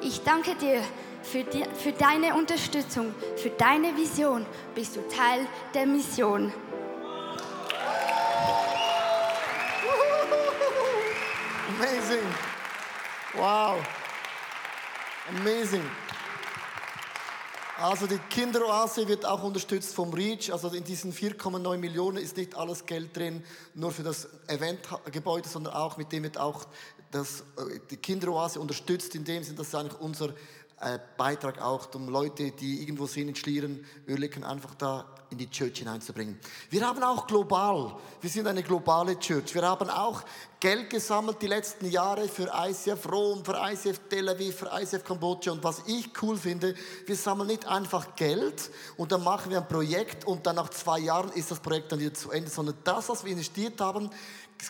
Ich 0.02 0.24
danke 0.24 0.56
dir 0.56 0.82
für, 1.22 1.44
die, 1.44 1.64
für 1.74 1.92
deine 1.92 2.36
Unterstützung, 2.36 3.14
für 3.36 3.50
deine 3.50 3.96
Vision. 3.96 4.46
Bist 4.76 4.96
du 4.96 5.02
Teil 5.08 5.48
der 5.74 5.86
Mission. 5.86 6.54
Amazing. 11.78 12.28
Wow. 13.36 13.78
Amazing. 15.30 15.84
Also 17.78 18.08
die 18.08 18.18
Kinderoase 18.30 19.08
wird 19.08 19.26
auch 19.26 19.42
unterstützt 19.42 19.96
vom 19.96 20.14
REACH. 20.14 20.52
Also 20.52 20.68
in 20.70 20.84
diesen 20.84 21.14
4,9 21.14 21.78
Millionen 21.78 22.18
ist 22.18 22.36
nicht 22.36 22.56
alles 22.56 22.86
Geld 22.86 23.16
drin, 23.16 23.42
nur 23.74 23.92
für 23.92 24.04
das 24.04 24.28
Eventgebäude, 24.48 25.48
sondern 25.48 25.74
auch 25.74 25.96
mit 25.96 26.12
dem 26.12 26.24
wird 26.24 26.38
auch 26.38 26.66
das, 27.12 27.42
äh, 27.58 27.80
die 27.90 27.96
Kinderoase 27.96 28.60
unterstützt. 28.60 29.16
In 29.16 29.24
dem 29.24 29.44
Sinne, 29.44 29.58
das 29.58 29.68
ist 29.68 29.76
eigentlich 29.76 30.00
unser 30.02 30.34
Beitrag 31.18 31.62
auch, 31.62 31.94
um 31.94 32.08
Leute, 32.08 32.52
die 32.52 32.82
irgendwo 32.82 33.06
sind 33.06 33.30
in 33.30 33.36
Schlieren, 33.36 33.86
Oerlikon, 34.08 34.44
einfach 34.44 34.76
da 34.76 35.06
in 35.30 35.38
die 35.38 35.50
Church 35.50 35.80
hineinzubringen. 35.80 36.40
Wir 36.70 36.88
haben 36.88 37.04
auch 37.04 37.28
global, 37.28 37.96
wir 38.22 38.30
sind 38.30 38.48
eine 38.48 38.64
globale 38.64 39.20
Church. 39.20 39.54
Wir 39.54 39.62
haben 39.62 39.90
auch 39.90 40.24
Geld 40.60 40.90
gesammelt 40.90 41.42
die 41.42 41.48
letzten 41.48 41.90
Jahre 41.90 42.28
für 42.28 42.52
ICF 42.54 43.12
Rom, 43.12 43.46
für 43.46 43.60
ICF 43.62 44.00
Tel 44.10 44.30
Aviv, 44.30 44.56
für 44.56 44.72
ICF 44.74 45.04
Kambodscha. 45.04 45.52
Und 45.52 45.64
was 45.64 45.84
ich 45.86 46.10
cool 46.22 46.38
finde, 46.38 46.74
wir 47.06 47.16
sammeln 47.16 47.48
nicht 47.48 47.68
einfach 47.68 48.16
Geld 48.16 48.72
und 48.98 49.12
dann 49.12 49.24
machen 49.24 49.52
wir 49.52 49.60
ein 49.60 49.68
Projekt 49.68 50.26
und 50.26 50.46
dann 50.48 50.56
nach 50.56 50.70
zwei 50.70 51.00
Jahren 51.00 51.32
ist 51.34 51.52
das 51.52 51.60
Projekt 51.60 51.92
dann 51.92 52.00
wieder 52.00 52.14
zu 52.14 52.32
Ende, 52.32 52.50
sondern 52.50 52.76
das, 52.84 53.10
was 53.10 53.24
wir 53.24 53.32
investiert 53.32 53.80
haben, 53.80 54.10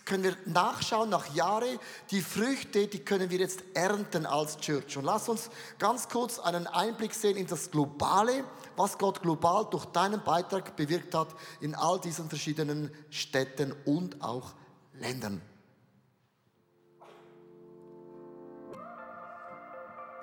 können 0.06 0.24
wir 0.24 0.38
nachschauen 0.46 1.10
nach 1.10 1.34
Jahren. 1.34 1.80
Die 2.12 2.22
Früchte, 2.22 2.88
die 2.88 3.00
können 3.00 3.30
wir 3.30 3.40
jetzt 3.40 3.64
ernten 3.74 4.26
als 4.26 4.58
Church. 4.58 4.98
Und 4.98 5.06
lass 5.06 5.28
uns 5.30 5.50
ganz 5.78 6.08
kurz 6.08 6.40
einen 6.40 6.68
Einblick 6.68 7.14
sehen 7.14 7.38
in 7.38 7.48
das 7.48 7.72
Globale, 7.72 8.44
was 8.76 8.98
Gott 8.98 9.22
global 9.22 9.68
durch 9.70 9.86
deinen 9.86 10.24
Beitrag 10.24 10.76
bewirkt 10.76 11.16
hat 11.16 11.30
in 11.60 11.76
all 11.76 12.00
diesen 12.00 12.30
verschiedenen 12.30 12.92
Städten 13.10 13.74
und 13.86 14.22
auch 14.22 14.54
Ländern. 14.94 15.42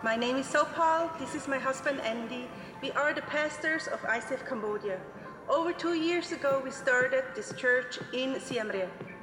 My 0.03 0.15
name 0.15 0.39
is 0.39 0.47
Sopal. 0.47 1.11
This 1.19 1.35
is 1.35 1.49
my 1.49 1.59
husband 1.59 2.01
Andy. 2.05 2.47
We 2.83 2.93
are 2.93 3.15
the 3.15 3.23
pastors 3.23 3.89
of 3.89 4.01
ICF 4.05 4.45
Cambodia. 4.47 5.01
Over 5.49 5.73
two 5.73 5.95
years 5.95 6.33
ago, 6.33 6.61
we 6.63 6.71
started 6.71 7.25
this 7.35 7.53
church 7.57 7.99
in 8.13 8.39
Siem 8.39 8.69
Reap. 8.69 9.16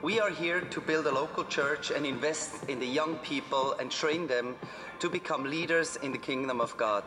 We 0.00 0.20
are 0.20 0.30
here 0.30 0.60
to 0.60 0.80
build 0.80 1.06
a 1.08 1.10
local 1.12 1.44
church 1.44 1.90
and 1.90 2.06
invest 2.06 2.68
in 2.68 2.78
the 2.78 2.86
young 2.86 3.16
people 3.16 3.74
and 3.80 3.90
train 3.90 4.28
them 4.28 4.54
to 5.00 5.10
become 5.10 5.42
leaders 5.42 5.96
in 5.96 6.12
the 6.12 6.18
kingdom 6.18 6.60
of 6.60 6.76
God. 6.76 7.02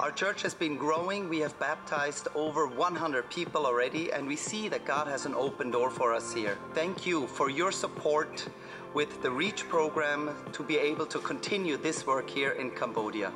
Our 0.00 0.10
church 0.10 0.40
has 0.40 0.54
been 0.54 0.78
growing. 0.78 1.28
We 1.28 1.40
have 1.40 1.58
baptized 1.58 2.28
over 2.34 2.66
100 2.66 3.28
people 3.28 3.66
already, 3.66 4.10
and 4.12 4.26
we 4.26 4.36
see 4.36 4.70
that 4.70 4.86
God 4.86 5.08
has 5.08 5.26
an 5.26 5.34
open 5.34 5.70
door 5.70 5.90
for 5.90 6.14
us 6.14 6.32
here. 6.32 6.56
Thank 6.72 7.04
you 7.04 7.26
for 7.26 7.50
your 7.50 7.70
support 7.70 8.48
with 8.94 9.20
the 9.20 9.30
REACH 9.30 9.68
program 9.68 10.34
to 10.52 10.62
be 10.62 10.78
able 10.78 11.04
to 11.06 11.18
continue 11.18 11.76
this 11.76 12.06
work 12.06 12.30
here 12.30 12.52
in 12.52 12.70
Cambodia. 12.70 13.30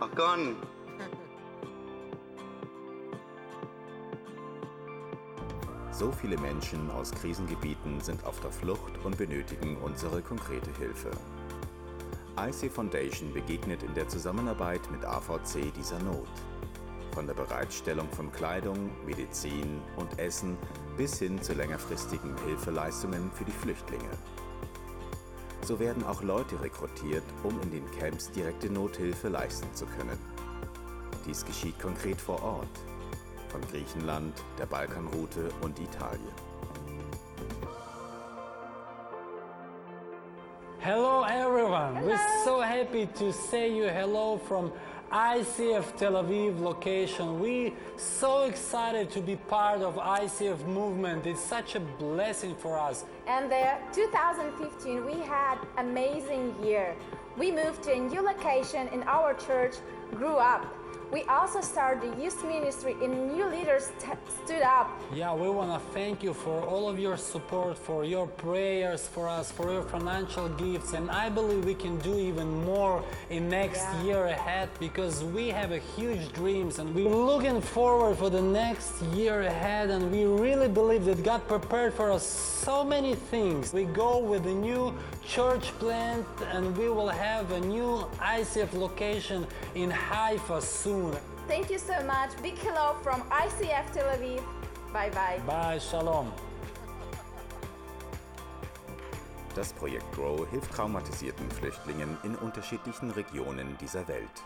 Akon. 0.00 0.56
So 5.98 6.12
viele 6.12 6.38
Menschen 6.38 6.92
aus 6.92 7.10
Krisengebieten 7.10 8.00
sind 8.00 8.24
auf 8.24 8.38
der 8.38 8.52
Flucht 8.52 8.92
und 9.02 9.18
benötigen 9.18 9.76
unsere 9.78 10.22
konkrete 10.22 10.70
Hilfe. 10.78 11.10
IC 12.38 12.70
Foundation 12.70 13.34
begegnet 13.34 13.82
in 13.82 13.92
der 13.94 14.06
Zusammenarbeit 14.06 14.88
mit 14.92 15.04
AVC 15.04 15.74
dieser 15.76 15.98
Not. 16.04 16.28
Von 17.10 17.26
der 17.26 17.34
Bereitstellung 17.34 18.08
von 18.10 18.30
Kleidung, 18.30 18.90
Medizin 19.06 19.82
und 19.96 20.20
Essen 20.20 20.56
bis 20.96 21.18
hin 21.18 21.42
zu 21.42 21.54
längerfristigen 21.54 22.36
Hilfeleistungen 22.46 23.32
für 23.32 23.44
die 23.44 23.50
Flüchtlinge. 23.50 24.10
So 25.62 25.80
werden 25.80 26.04
auch 26.04 26.22
Leute 26.22 26.62
rekrutiert, 26.62 27.24
um 27.42 27.60
in 27.62 27.72
den 27.72 27.90
Camps 27.98 28.30
direkte 28.30 28.70
Nothilfe 28.70 29.30
leisten 29.30 29.74
zu 29.74 29.84
können. 29.86 30.18
Dies 31.26 31.44
geschieht 31.44 31.80
konkret 31.80 32.20
vor 32.20 32.40
Ort, 32.40 32.68
von 33.48 33.60
Griechenland, 33.70 34.34
der 34.58 34.66
Balkanroute 34.66 35.50
und 35.62 35.78
Italien. 35.78 36.48
Hello 40.80 41.24
everyone. 41.24 42.02
We're 42.04 42.44
so 42.44 42.60
happy 42.60 43.06
to 43.18 43.32
say 43.32 43.68
you 43.68 43.88
hello 43.88 44.38
from 44.38 44.72
ICF 45.10 45.96
Tel 45.96 46.12
Aviv 46.12 46.60
location. 46.60 47.40
We 47.40 47.74
so 47.96 48.42
excited 48.42 49.10
to 49.10 49.20
be 49.20 49.36
part 49.36 49.80
of 49.80 49.96
ICF 49.96 50.64
movement. 50.66 51.26
It's 51.26 51.40
such 51.40 51.74
a 51.74 51.80
blessing 51.80 52.54
for 52.54 52.78
us. 52.78 53.04
And 53.26 53.50
the 53.50 53.78
2015 53.92 55.04
we 55.04 55.14
had 55.14 55.58
amazing 55.78 56.54
year. 56.62 56.94
We 57.36 57.50
moved 57.50 57.82
to 57.84 57.92
a 57.92 57.98
new 57.98 58.20
location 58.20 58.88
in 58.88 59.02
our 59.04 59.34
church, 59.34 59.76
grew 60.14 60.36
up. 60.36 60.66
We 61.10 61.22
also 61.22 61.62
started 61.62 62.12
the 62.18 62.22
youth 62.22 62.44
ministry 62.44 62.94
and 63.02 63.32
new 63.32 63.46
leaders 63.46 63.90
stood 64.44 64.60
up. 64.60 64.90
Yeah, 65.14 65.32
we 65.34 65.48
want 65.48 65.72
to 65.72 65.80
thank 65.94 66.22
you 66.22 66.34
for 66.34 66.60
all 66.60 66.86
of 66.86 66.98
your 66.98 67.16
support, 67.16 67.78
for 67.78 68.04
your 68.04 68.26
prayers 68.26 69.08
for 69.08 69.26
us, 69.26 69.50
for 69.50 69.72
your 69.72 69.84
financial 69.84 70.50
gifts, 70.50 70.92
and 70.92 71.10
I 71.10 71.30
believe 71.30 71.64
we 71.64 71.74
can 71.74 71.96
do 72.00 72.14
even 72.18 72.62
more 72.64 73.02
in 73.30 73.48
next 73.48 73.84
Yeah. 73.84 74.02
year 74.04 74.24
ahead 74.26 74.68
because 74.78 75.24
we 75.24 75.48
have 75.48 75.72
a 75.72 75.78
huge 75.96 76.30
dreams 76.34 76.78
and 76.78 76.94
we're 76.94 77.08
looking 77.32 77.62
forward 77.62 78.18
for 78.18 78.28
the 78.28 78.42
next 78.42 79.00
year 79.16 79.42
ahead 79.42 79.88
and 79.88 80.12
we 80.12 80.26
really 80.26 80.68
believe 80.68 81.06
that 81.06 81.22
God 81.24 81.40
prepared 81.48 81.94
for 81.94 82.10
us 82.12 82.24
so 82.26 82.84
many 82.84 83.14
things. 83.14 83.72
We 83.72 83.84
go 83.84 84.18
with 84.18 84.44
a 84.46 84.54
new 84.68 84.92
church 85.26 85.66
plant 85.78 86.26
and 86.52 86.76
we 86.76 86.88
will 86.90 87.08
have 87.08 87.50
a 87.52 87.60
new 87.60 88.04
ICF 88.20 88.74
location 88.74 89.46
in 89.74 89.90
Haifa 89.90 90.60
soon. 90.60 90.97
Thank 91.46 91.70
you 91.70 91.78
so 91.78 91.94
much. 92.04 92.30
Big 92.42 92.58
hello 92.58 92.94
from 93.02 93.22
ICF 93.30 93.92
Tel 93.92 94.08
Aviv. 94.08 94.42
Bye 94.92 95.10
bye. 95.10 95.40
Bye, 95.46 95.80
shalom. 95.80 96.32
Das 99.54 99.72
Projekt 99.72 100.10
Grow 100.12 100.46
hilft 100.50 100.72
traumatisierten 100.72 101.50
Flüchtlingen 101.50 102.16
in 102.22 102.36
unterschiedlichen 102.36 103.10
Regionen 103.10 103.76
dieser 103.80 104.06
Welt. 104.08 104.44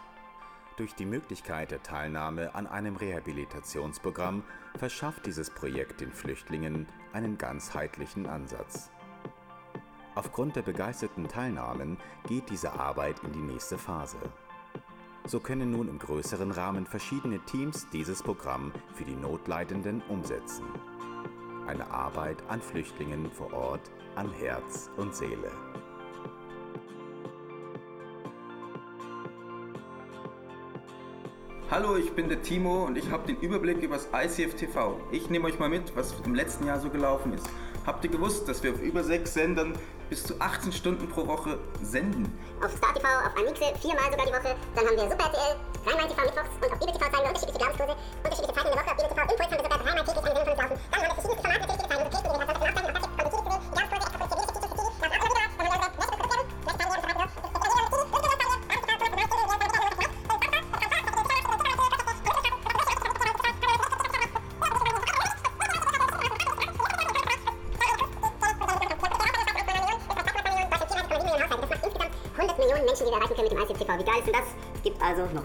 Durch 0.76 0.94
die 0.94 1.04
Möglichkeit 1.04 1.70
der 1.70 1.82
Teilnahme 1.82 2.54
an 2.54 2.66
einem 2.66 2.96
Rehabilitationsprogramm 2.96 4.42
verschafft 4.78 5.26
dieses 5.26 5.50
Projekt 5.50 6.00
den 6.00 6.12
Flüchtlingen 6.12 6.86
einen 7.12 7.36
ganzheitlichen 7.36 8.26
Ansatz. 8.26 8.90
Aufgrund 10.14 10.56
der 10.56 10.62
begeisterten 10.62 11.28
Teilnahmen 11.28 11.98
geht 12.26 12.50
diese 12.50 12.72
Arbeit 12.72 13.20
in 13.24 13.32
die 13.32 13.52
nächste 13.52 13.78
Phase. 13.78 14.18
So 15.24 15.38
können 15.38 15.70
nun 15.70 15.88
im 15.88 16.00
größeren 16.00 16.50
Rahmen 16.50 16.84
verschiedene 16.84 17.38
Teams 17.44 17.86
dieses 17.92 18.22
Programm 18.22 18.72
für 18.94 19.04
die 19.04 19.14
Notleidenden 19.14 20.02
umsetzen. 20.08 20.64
Eine 21.66 21.88
Arbeit 21.92 22.42
an 22.48 22.60
Flüchtlingen 22.60 23.30
vor 23.30 23.52
Ort, 23.52 23.90
an 24.16 24.32
Herz 24.32 24.90
und 24.96 25.14
Seele. 25.14 25.52
Hallo, 31.70 31.96
ich 31.96 32.12
bin 32.12 32.28
der 32.28 32.42
Timo 32.42 32.84
und 32.84 32.98
ich 32.98 33.10
habe 33.10 33.26
den 33.26 33.40
Überblick 33.40 33.80
über 33.80 33.94
das 33.94 34.08
ICF 34.12 34.56
TV. 34.56 35.00
Ich 35.12 35.30
nehme 35.30 35.46
euch 35.46 35.58
mal 35.58 35.68
mit, 35.68 35.94
was 35.96 36.14
im 36.26 36.34
letzten 36.34 36.66
Jahr 36.66 36.80
so 36.80 36.90
gelaufen 36.90 37.32
ist. 37.32 37.48
Habt 37.86 38.04
ihr 38.04 38.10
gewusst, 38.10 38.48
dass 38.48 38.62
wir 38.62 38.72
auf 38.72 38.82
über 38.82 39.02
sechs 39.02 39.34
Sendern 39.34 39.74
bis 40.12 40.24
zu 40.24 40.38
18 40.38 40.70
Stunden 40.72 41.08
pro 41.08 41.26
Woche 41.26 41.58
senden. 41.80 42.28
Auf 42.62 42.70
Star 42.76 42.92
TV, 42.92 43.08
auf 43.08 43.34
Amixe, 43.34 43.64
viermal 43.80 44.10
sogar 44.10 44.26
die 44.26 44.32
Woche. 44.32 44.54
Dann 44.74 44.84
haben 44.84 44.96
wir 44.96 45.08
Super 45.08 45.24
RTL, 45.24 45.56
Rhein-Main 45.86 46.08
TV 46.10 46.20
mittwochs 46.20 46.52
und 46.60 46.70
auf 46.70 46.78
Bibel 46.80 46.92
TV 46.92 47.00
zeigen 47.00 47.16
wir 47.16 47.28
unterschiedliche 47.32 47.58
Glaubenskurse, 47.58 47.96
unterschiedliche 48.22 48.52
Zeiten 48.52 48.68
in 48.68 48.74
der 48.74 48.84
Woche. 48.84 48.90
Auf 48.92 48.96
Bibel 49.00 49.08
TV 49.08 49.22
Impuls 49.22 49.40
haben 49.40 49.56
wir 49.56 49.64
sogar 49.64 49.78
dreimal 49.80 50.04
täglich 50.04 50.20
eine 50.20 50.36
Sendung 50.36 50.44
von 50.44 50.52
uns 50.52 50.60
laufen. 50.60 50.76
Dann 50.92 51.00
haben 51.00 51.08
wir 51.08 51.16
verschiedenste 51.16 51.40
Formate, 51.40 51.81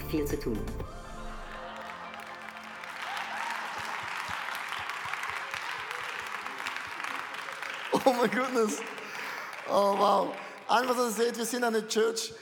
viel 0.08 0.26
zu 0.26 0.40
tun. 0.40 0.60
Oh 8.06 8.14
mein 8.14 8.32
Goodness. 8.32 8.80
Oh 9.70 9.96
wow. 9.98 10.30
Einfach, 10.70 10.96
dass 10.96 11.18
ihr 11.18 11.26
seht, 11.26 11.38
wir 11.38 11.46
sind 11.46 11.66
eine 11.66 11.86
Church. 11.88 12.34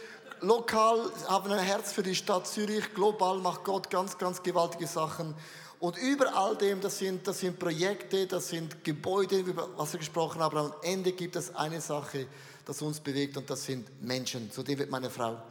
Lokal 0.41 1.09
haben 1.27 1.51
ein 1.51 1.57
Herz 1.57 1.91
für 1.91 2.03
die 2.03 2.13
Stadt 2.13 2.45
Zürich. 2.45 2.93
Global 2.93 3.39
macht 3.39 3.63
Gott 3.63 3.89
ganz, 3.89 4.15
ganz 4.17 4.43
gewaltige 4.43 4.85
Sachen. 4.85 5.33
Und 5.79 5.97
über 5.97 6.35
all 6.35 6.55
dem, 6.55 6.81
das 6.81 6.99
sind, 6.99 7.27
das 7.27 7.39
sind 7.39 7.57
Projekte, 7.57 8.27
das 8.27 8.49
sind 8.49 8.83
Gebäude, 8.83 9.37
über 9.37 9.69
was 9.75 9.93
wir 9.93 9.99
gesprochen 9.99 10.39
haben. 10.41 10.55
Aber 10.55 10.75
am 10.75 10.81
Ende 10.83 11.13
gibt 11.13 11.35
es 11.35 11.55
eine 11.55 11.81
Sache, 11.81 12.27
das 12.65 12.81
uns 12.83 12.99
bewegt 12.99 13.35
und 13.37 13.49
das 13.49 13.63
sind 13.63 13.89
Menschen. 14.03 14.51
Zu 14.51 14.61
dem 14.61 14.77
wird 14.77 14.91
meine 14.91 15.09
Frau 15.09 15.41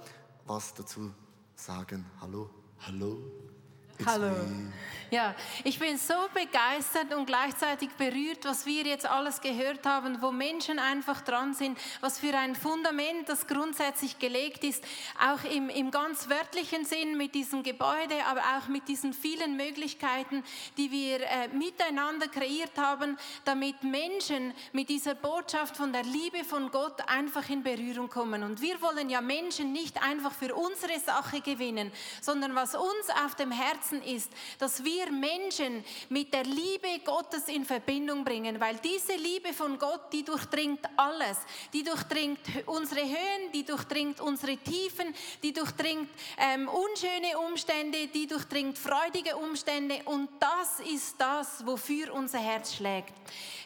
was 0.46 0.74
dazu 0.74 1.10
sagen. 1.56 2.04
Hallo, 2.20 2.50
hallo. 2.80 3.53
It's 3.98 4.08
Hallo. 4.08 4.30
me. 4.30 4.72
Ja, 5.14 5.32
ich 5.62 5.78
bin 5.78 5.96
so 5.96 6.14
begeistert 6.34 7.14
und 7.14 7.26
gleichzeitig 7.26 7.90
berührt, 7.90 8.44
was 8.44 8.66
wir 8.66 8.82
jetzt 8.82 9.06
alles 9.06 9.40
gehört 9.40 9.86
haben, 9.86 10.20
wo 10.20 10.32
Menschen 10.32 10.80
einfach 10.80 11.20
dran 11.20 11.54
sind, 11.54 11.78
was 12.00 12.18
für 12.18 12.36
ein 12.36 12.56
Fundament 12.56 13.28
das 13.28 13.46
grundsätzlich 13.46 14.18
gelegt 14.18 14.64
ist, 14.64 14.82
auch 15.24 15.44
im, 15.48 15.68
im 15.68 15.92
ganz 15.92 16.28
wörtlichen 16.28 16.84
Sinn 16.84 17.16
mit 17.16 17.36
diesem 17.36 17.62
Gebäude, 17.62 18.16
aber 18.28 18.40
auch 18.58 18.66
mit 18.66 18.88
diesen 18.88 19.12
vielen 19.12 19.56
Möglichkeiten, 19.56 20.42
die 20.78 20.90
wir 20.90 21.20
äh, 21.20 21.46
miteinander 21.52 22.26
kreiert 22.26 22.76
haben, 22.76 23.16
damit 23.44 23.84
Menschen 23.84 24.52
mit 24.72 24.88
dieser 24.88 25.14
Botschaft 25.14 25.76
von 25.76 25.92
der 25.92 26.02
Liebe 26.02 26.42
von 26.42 26.72
Gott 26.72 27.08
einfach 27.08 27.48
in 27.50 27.62
Berührung 27.62 28.08
kommen. 28.08 28.42
Und 28.42 28.60
wir 28.60 28.82
wollen 28.82 29.08
ja 29.10 29.20
Menschen 29.20 29.72
nicht 29.72 30.02
einfach 30.02 30.32
für 30.32 30.56
unsere 30.56 30.98
Sache 30.98 31.40
gewinnen, 31.40 31.92
sondern 32.20 32.56
was 32.56 32.74
uns 32.74 33.10
auf 33.24 33.36
dem 33.36 33.52
Herzen 33.52 33.83
ist, 33.92 34.30
dass 34.58 34.82
wir 34.84 35.10
Menschen 35.10 35.84
mit 36.08 36.32
der 36.32 36.44
Liebe 36.44 37.00
Gottes 37.04 37.48
in 37.48 37.64
Verbindung 37.64 38.24
bringen, 38.24 38.60
weil 38.60 38.76
diese 38.76 39.14
Liebe 39.14 39.52
von 39.52 39.78
Gott, 39.78 40.12
die 40.12 40.24
durchdringt 40.24 40.80
alles, 40.96 41.38
die 41.72 41.82
durchdringt 41.82 42.40
unsere 42.66 43.02
Höhen, 43.02 43.52
die 43.52 43.64
durchdringt 43.64 44.20
unsere 44.20 44.56
Tiefen, 44.56 45.14
die 45.42 45.52
durchdringt 45.52 46.08
ähm, 46.38 46.68
unschöne 46.68 47.38
Umstände, 47.46 48.08
die 48.08 48.26
durchdringt 48.26 48.78
freudige 48.78 49.36
Umstände 49.36 50.00
und 50.04 50.28
das 50.40 50.80
ist 50.80 51.16
das, 51.18 51.66
wofür 51.66 52.12
unser 52.14 52.38
Herz 52.38 52.74
schlägt. 52.74 53.12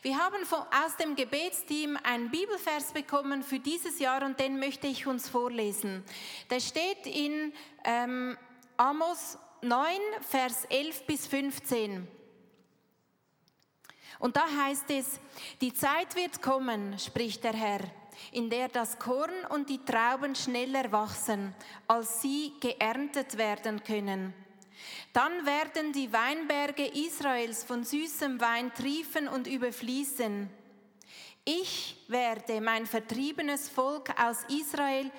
Wir 0.02 0.16
haben 0.16 0.44
von, 0.44 0.60
aus 0.60 0.96
dem 0.96 1.16
Gebetsteam 1.16 1.98
einen 2.02 2.30
Bibelvers 2.30 2.92
bekommen 2.92 3.42
für 3.42 3.58
dieses 3.58 3.98
Jahr 3.98 4.24
und 4.24 4.38
den 4.38 4.58
möchte 4.58 4.86
ich 4.86 5.06
uns 5.06 5.28
vorlesen. 5.28 6.04
Der 6.50 6.60
steht 6.60 7.06
in 7.06 7.52
ähm, 7.84 8.36
Amos 8.76 9.38
9, 9.60 9.98
Vers 10.20 10.64
11 10.66 11.06
bis 11.06 11.26
15. 11.26 12.06
Und 14.18 14.36
da 14.36 14.46
heißt 14.48 14.90
es, 14.90 15.20
die 15.60 15.72
Zeit 15.72 16.14
wird 16.16 16.42
kommen, 16.42 16.98
spricht 16.98 17.44
der 17.44 17.52
Herr, 17.54 17.80
in 18.32 18.50
der 18.50 18.68
das 18.68 18.98
Korn 18.98 19.44
und 19.50 19.68
die 19.68 19.84
Trauben 19.84 20.34
schneller 20.34 20.90
wachsen, 20.92 21.54
als 21.86 22.22
sie 22.22 22.52
geerntet 22.60 23.38
werden 23.38 23.82
können. 23.82 24.34
Dann 25.12 25.46
werden 25.46 25.92
die 25.92 26.12
Weinberge 26.12 26.86
Israels 26.86 27.64
von 27.64 27.84
süßem 27.84 28.40
Wein 28.40 28.72
triefen 28.74 29.28
und 29.28 29.46
überfließen. 29.46 30.50
Ich 31.44 31.96
werde 32.08 32.60
mein 32.60 32.86
vertriebenes 32.86 33.68
Volk 33.68 34.10
aus 34.20 34.44
Israel 34.48 35.10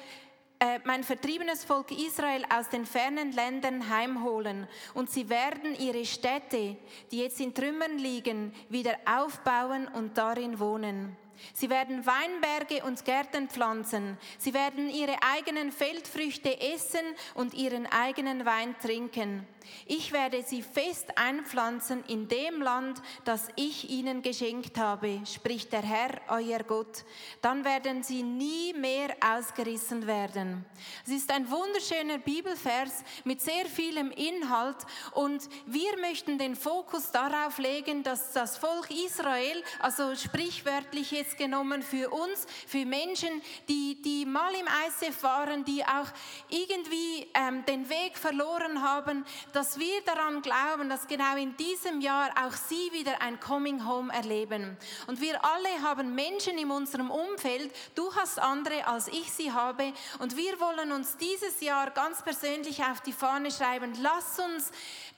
äh, 0.60 0.80
mein 0.84 1.04
vertriebenes 1.04 1.64
Volk 1.64 1.92
Israel 1.92 2.44
aus 2.50 2.70
den 2.70 2.86
fernen 2.86 3.32
Ländern 3.32 3.90
heimholen 3.90 4.68
und 4.94 5.10
sie 5.10 5.30
werden 5.30 5.74
ihre 5.76 6.06
Städte, 6.06 6.76
die 7.12 7.20
jetzt 7.20 7.40
in 7.40 7.54
Trümmern 7.54 7.98
liegen, 7.98 8.54
wieder 8.70 8.96
aufbauen 9.06 9.88
und 9.88 10.18
darin 10.18 10.60
wohnen. 10.60 11.16
Sie 11.54 11.70
werden 11.70 12.06
Weinberge 12.06 12.84
und 12.84 13.06
Gärten 13.06 13.50
pflanzen. 13.50 14.18
Sie 14.38 14.54
werden 14.54 14.90
ihre 14.90 15.16
eigenen 15.22 15.72
Feldfrüchte 15.72 16.60
essen 16.60 17.06
und 17.36 17.54
ihren 17.54 17.86
eigenen 17.88 18.46
Wein 18.46 18.76
trinken. 18.80 19.48
Ich 19.86 20.12
werde 20.12 20.44
sie 20.44 20.62
fest 20.62 21.18
einpflanzen 21.18 22.04
in 22.08 22.28
dem 22.28 22.62
Land, 22.62 23.02
das 23.26 23.48
ich 23.56 23.90
ihnen 23.90 24.22
geschenkt 24.22 24.78
habe, 24.78 25.22
spricht 25.26 25.72
der 25.74 25.82
Herr, 25.82 26.22
euer 26.28 26.60
Gott. 26.60 27.06
Dann 27.42 27.64
werden 27.64 28.04
sie 28.04 28.24
nie 28.24 28.74
mehr 28.74 29.16
ausgerissen 29.22 30.08
werden. 30.08 30.66
Es 31.06 31.12
ist 31.12 31.32
ein 31.32 31.50
wunderschöner 31.50 32.18
Bibelvers 32.18 33.04
mit 33.24 33.42
sehr 33.42 33.66
vielem 33.66 34.12
Inhalt 34.12 34.78
und 35.14 35.48
wir 35.66 35.98
möchten 36.00 36.38
den 36.38 36.56
Fokus 36.56 37.12
darauf 37.12 37.58
legen, 37.58 38.04
dass 38.04 38.34
das 38.34 38.58
Volk 38.58 38.90
Israel, 38.92 39.64
also 39.80 40.16
sprichwörtlich 40.16 41.12
jetzt 41.12 41.29
genommen 41.38 41.82
für 41.82 42.10
uns, 42.10 42.46
für 42.68 42.86
Menschen, 42.86 43.42
die, 43.68 44.02
die 44.02 44.26
mal 44.26 44.54
im 44.54 44.68
ICF 44.88 45.24
waren, 45.24 45.66
die 45.66 45.84
auch 45.84 46.08
irgendwie 46.50 47.28
ähm, 47.34 47.66
den 47.66 47.90
Weg 47.90 48.18
verloren 48.18 48.82
haben, 48.82 49.26
dass 49.54 49.80
wir 49.80 50.02
daran 50.06 50.42
glauben, 50.42 50.90
dass 50.90 51.08
genau 51.08 51.36
in 51.36 51.56
diesem 51.58 52.02
Jahr 52.02 52.30
auch 52.46 52.54
sie 52.54 52.92
wieder 52.92 53.22
ein 53.22 53.40
Coming 53.40 53.86
Home 53.86 54.14
erleben. 54.14 54.78
Und 55.08 55.22
wir 55.22 55.44
alle 55.44 55.82
haben 55.82 56.16
Menschen 56.16 56.58
in 56.58 56.72
unserem 56.72 57.12
Umfeld, 57.12 57.74
du 57.96 58.14
hast 58.16 58.40
andere, 58.40 58.88
als 58.88 59.08
ich 59.08 59.32
sie 59.32 59.52
habe, 59.52 59.94
und 60.20 60.36
wir 60.36 60.60
wollen 60.60 60.92
uns 60.92 61.18
dieses 61.18 61.62
Jahr 61.62 61.92
ganz 61.92 62.22
persönlich 62.22 62.84
auf 62.84 63.02
die 63.02 63.14
Fahne 63.14 63.52
schreiben, 63.52 63.94
lass 64.02 64.40
uns 64.40 64.72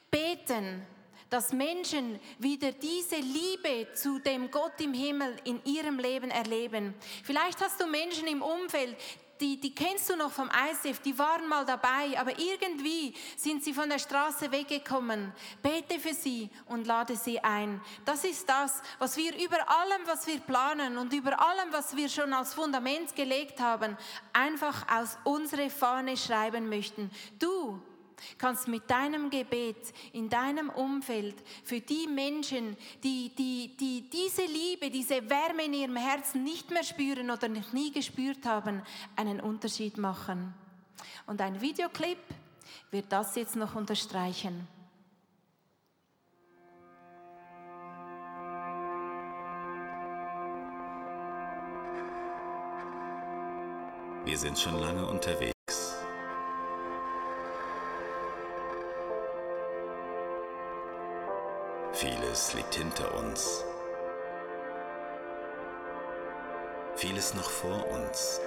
beten, 0.09 0.85
dass 1.31 1.53
Menschen 1.53 2.19
wieder 2.39 2.73
diese 2.73 3.15
Liebe 3.15 3.87
zu 3.93 4.19
dem 4.19 4.51
Gott 4.51 4.79
im 4.81 4.93
Himmel 4.93 5.37
in 5.45 5.63
ihrem 5.63 5.97
Leben 5.97 6.29
erleben. 6.29 6.93
Vielleicht 7.23 7.61
hast 7.61 7.79
du 7.79 7.87
Menschen 7.87 8.27
im 8.27 8.41
Umfeld, 8.41 8.97
die, 9.39 9.59
die 9.59 9.73
kennst 9.73 10.09
du 10.09 10.17
noch 10.17 10.31
vom 10.31 10.49
ISF, 10.49 10.99
die 10.99 11.17
waren 11.17 11.47
mal 11.47 11.65
dabei, 11.65 12.19
aber 12.19 12.37
irgendwie 12.37 13.13
sind 13.37 13.63
sie 13.63 13.73
von 13.73 13.89
der 13.89 13.97
Straße 13.97 14.51
weggekommen. 14.51 15.31
Bete 15.63 15.99
für 15.99 16.13
sie 16.13 16.49
und 16.67 16.85
lade 16.85 17.15
sie 17.15 17.39
ein. 17.39 17.81
Das 18.05 18.25
ist 18.25 18.47
das, 18.47 18.81
was 18.99 19.15
wir 19.15 19.33
über 19.41 19.57
allem, 19.67 20.05
was 20.05 20.27
wir 20.27 20.39
planen 20.41 20.97
und 20.97 21.13
über 21.13 21.39
allem, 21.39 21.71
was 21.71 21.95
wir 21.95 22.09
schon 22.09 22.33
als 22.33 22.53
Fundament 22.53 23.15
gelegt 23.15 23.59
haben, 23.61 23.97
einfach 24.33 24.85
aus 24.93 25.17
unserer 25.23 25.69
Fahne 25.69 26.17
schreiben 26.17 26.69
möchten. 26.69 27.09
Du 27.39 27.81
kannst 28.37 28.67
mit 28.67 28.89
deinem 28.89 29.29
Gebet 29.29 29.93
in 30.13 30.29
deinem 30.29 30.69
Umfeld 30.69 31.35
für 31.63 31.79
die 31.79 32.07
Menschen, 32.07 32.75
die, 33.03 33.31
die, 33.37 33.75
die 33.77 34.09
diese 34.09 34.43
Liebe, 34.43 34.89
diese 34.89 35.29
Wärme 35.29 35.65
in 35.65 35.73
ihrem 35.73 35.95
Herzen 35.95 36.43
nicht 36.43 36.69
mehr 36.71 36.83
spüren 36.83 37.31
oder 37.31 37.47
noch 37.47 37.73
nie 37.73 37.91
gespürt 37.91 38.45
haben, 38.45 38.81
einen 39.15 39.39
Unterschied 39.39 39.97
machen. 39.97 40.53
Und 41.25 41.41
ein 41.41 41.61
Videoclip 41.61 42.19
wird 42.91 43.05
das 43.09 43.35
jetzt 43.35 43.55
noch 43.55 43.75
unterstreichen. 43.75 44.67
Wir 54.23 54.37
sind 54.37 54.57
schon 54.57 54.79
lange 54.79 55.05
unterwegs. 55.05 55.60
Vieles 62.31 62.53
liegt 62.53 62.75
hinter 62.75 63.13
uns. 63.15 63.65
Vieles 66.95 67.33
noch 67.33 67.49
vor 67.49 67.85
uns. 67.91 68.39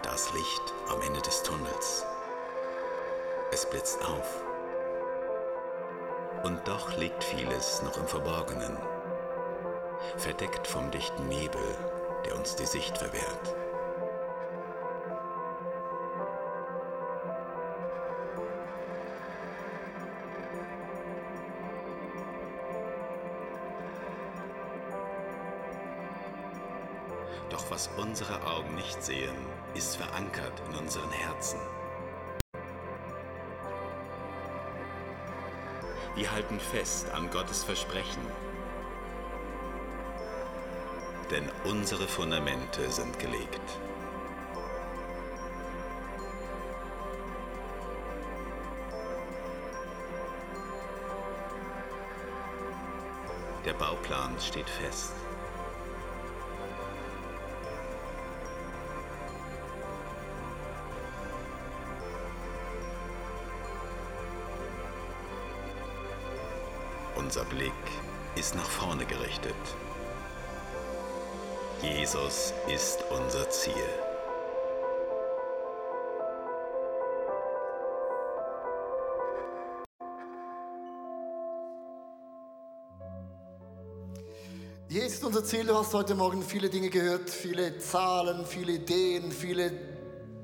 Das 0.00 0.32
Licht 0.32 0.62
am 0.88 1.02
Ende 1.02 1.20
des 1.20 1.42
Tunnels. 1.42 2.06
Es 3.52 3.66
blitzt 3.66 4.02
auf. 4.02 4.42
Und 6.42 6.66
doch 6.66 6.96
liegt 6.96 7.22
vieles 7.22 7.82
noch 7.82 7.98
im 7.98 8.06
Verborgenen. 8.06 8.78
verdeckt 10.16 10.66
vom 10.66 10.90
dichten 10.90 11.28
Nebel, 11.28 11.76
der 12.24 12.34
uns 12.34 12.56
die 12.56 12.64
Sicht 12.64 12.96
verwehrt. 12.96 13.63
Unsere 28.14 28.46
Augen 28.46 28.76
nicht 28.76 29.02
sehen, 29.02 29.34
ist 29.74 29.96
verankert 29.96 30.62
in 30.68 30.76
unseren 30.78 31.10
Herzen. 31.10 31.58
Wir 36.14 36.30
halten 36.30 36.60
fest 36.60 37.10
an 37.10 37.28
Gottes 37.28 37.64
Versprechen, 37.64 38.22
denn 41.32 41.50
unsere 41.64 42.06
Fundamente 42.06 42.88
sind 42.88 43.18
gelegt. 43.18 43.80
Der 53.64 53.72
Bauplan 53.72 54.38
steht 54.38 54.70
fest. 54.70 55.23
Unser 67.24 67.44
Blick 67.46 67.72
ist 68.36 68.54
nach 68.54 68.68
vorne 68.68 69.06
gerichtet. 69.06 69.54
Jesus 71.80 72.52
ist 72.68 72.98
unser 73.10 73.48
Ziel. 73.48 73.72
Jesus 84.90 85.14
ist 85.14 85.24
unser 85.24 85.44
Ziel. 85.44 85.64
Du 85.64 85.74
hast 85.74 85.94
heute 85.94 86.14
Morgen 86.14 86.42
viele 86.42 86.68
Dinge 86.68 86.90
gehört, 86.90 87.30
viele 87.30 87.78
Zahlen, 87.78 88.44
viele 88.44 88.72
Ideen, 88.72 89.32
viele 89.32 89.72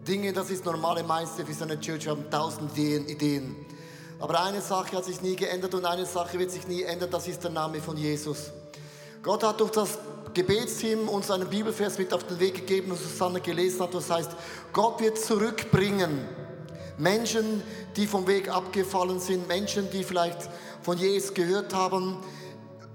Dinge. 0.09 0.33
Das 0.33 0.49
ist 0.49 0.65
normale 0.65 1.03
Meister 1.03 1.45
für 1.45 1.53
seine 1.53 1.79
Church. 1.79 2.07
Wir 2.07 2.13
haben 2.13 2.31
tausend 2.31 2.77
Ideen. 2.79 3.67
Aber 4.21 4.43
eine 4.43 4.61
Sache 4.61 4.97
hat 4.97 5.05
sich 5.07 5.23
nie 5.23 5.35
geändert 5.35 5.75
und 5.75 5.85
eine 5.87 6.05
Sache 6.05 6.39
wird 6.39 6.51
sich 6.51 6.69
nie 6.69 6.83
ändern. 6.83 7.11
Das 7.11 7.27
ist 7.27 7.43
der 7.43 7.51
Name 7.51 7.81
von 7.81 7.97
Jesus. 7.97 8.51
Gott 9.23 9.43
hat 9.43 9.61
durch 9.61 9.71
das 9.71 9.99
Gebetsteam 10.35 11.09
uns 11.09 11.31
einen 11.31 11.49
Bibelvers 11.49 11.99
mit 11.99 12.13
auf 12.13 12.25
den 12.25 12.39
Weg 12.39 12.55
gegeben, 12.55 12.93
was 12.93 13.03
Susanne 13.03 13.41
gelesen 13.41 13.81
hat. 13.81 13.95
Das 13.95 14.11
heißt, 14.11 14.31
Gott 14.73 15.01
wird 15.01 15.19
zurückbringen. 15.19 16.29
Menschen, 16.99 17.63
die 17.97 18.07
vom 18.07 18.27
Weg 18.27 18.51
abgefallen 18.51 19.21
sind, 19.21 19.49
Menschen, 19.49 19.91
die 19.91 20.05
vielleicht 20.05 20.51
von 20.83 20.99
Jesus 20.99 21.33
gehört 21.33 21.75
haben, 21.75 22.19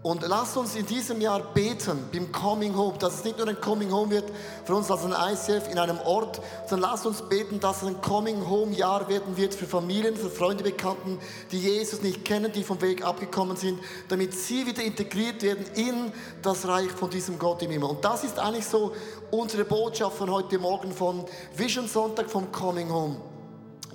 und 0.06 0.22
lasst 0.22 0.56
uns 0.56 0.76
in 0.76 0.86
diesem 0.86 1.20
Jahr 1.20 1.41
beten, 1.56 1.98
beim 2.13 2.32
Coming 2.32 2.76
Home, 2.78 2.96
dass 3.00 3.15
es 3.15 3.24
nicht 3.24 3.39
nur 3.39 3.48
ein 3.48 3.60
Coming 3.60 3.91
Home 3.91 4.12
wird 4.12 4.32
für 4.63 4.76
uns 4.76 4.91
als 4.91 5.04
ein 5.04 5.12
ICF 5.34 5.68
in 5.72 5.80
einem 5.80 5.98
Ort, 5.98 6.39
sondern 6.70 6.91
lasst 6.91 7.08
uns 7.08 7.24
beten, 7.24 7.60
dass 7.60 7.82
es 7.82 7.88
ein 7.88 8.00
Coming 8.02 8.48
Home 8.48 8.72
Jahr 8.76 9.10
werden 9.10 9.36
wird 9.36 9.56
für 9.56 9.65
Familien, 9.65 10.15
für 10.15 10.30
Freunde, 10.30 10.63
Bekannten, 10.63 11.18
die 11.52 11.58
Jesus 11.58 12.04
nicht 12.04 12.24
kennen, 12.24 12.52
die 12.52 12.63
vom 12.63 12.80
Weg 12.84 13.04
abgekommen 13.04 13.58
sind, 13.58 13.80
damit 14.08 14.36
sie 14.36 14.68
wieder 14.68 14.84
integriert 14.84 15.41
werden 15.41 15.65
in 15.74 16.12
das 16.44 16.68
Reich 16.68 16.91
von 16.91 17.10
diesem 17.10 17.39
Gott 17.39 17.63
im 17.63 17.72
Himmel. 17.72 17.89
Und 17.89 18.06
das 18.06 18.24
ist 18.24 18.38
eigentlich 18.38 18.68
so 18.68 18.94
unsere 19.32 19.65
Botschaft 19.65 20.18
von 20.18 20.30
heute 20.30 20.60
Morgen 20.60 20.91
von 20.91 21.26
Vision 21.58 21.88
Sonntag 21.88 22.30
vom 22.30 22.52
Coming 22.52 22.94
Home. 22.94 23.15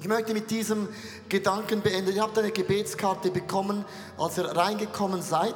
Ich 0.00 0.08
möchte 0.08 0.34
mit 0.34 0.50
diesem 0.50 0.88
Gedanken 1.28 1.82
beenden. 1.82 2.16
Ihr 2.16 2.22
habt 2.22 2.36
eine 2.36 2.50
Gebetskarte 2.50 3.30
bekommen, 3.30 3.84
als 4.18 4.38
ihr 4.38 4.46
reingekommen 4.46 5.22
seid. 5.22 5.54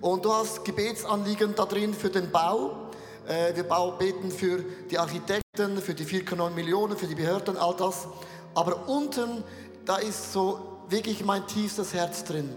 Und 0.00 0.24
du 0.24 0.32
hast 0.32 0.64
Gebetsanliegen 0.64 1.54
da 1.54 1.64
drin 1.64 1.92
für 1.92 2.08
den 2.08 2.30
Bau. 2.30 2.88
Äh, 3.26 3.54
wir 3.56 3.64
beten 3.98 4.30
für 4.30 4.64
die 4.90 4.98
Architekten, 4.98 5.78
für 5.78 5.94
die 5.94 6.04
4,9 6.04 6.50
Millionen, 6.50 6.96
für 6.96 7.06
die 7.06 7.16
Behörden, 7.16 7.56
all 7.56 7.74
das. 7.74 8.06
Aber 8.54 8.88
unten, 8.88 9.42
da 9.84 9.96
ist 9.96 10.32
so 10.32 10.78
wirklich 10.88 11.24
mein 11.24 11.46
tiefstes 11.46 11.94
Herz 11.94 12.24
drin. 12.24 12.48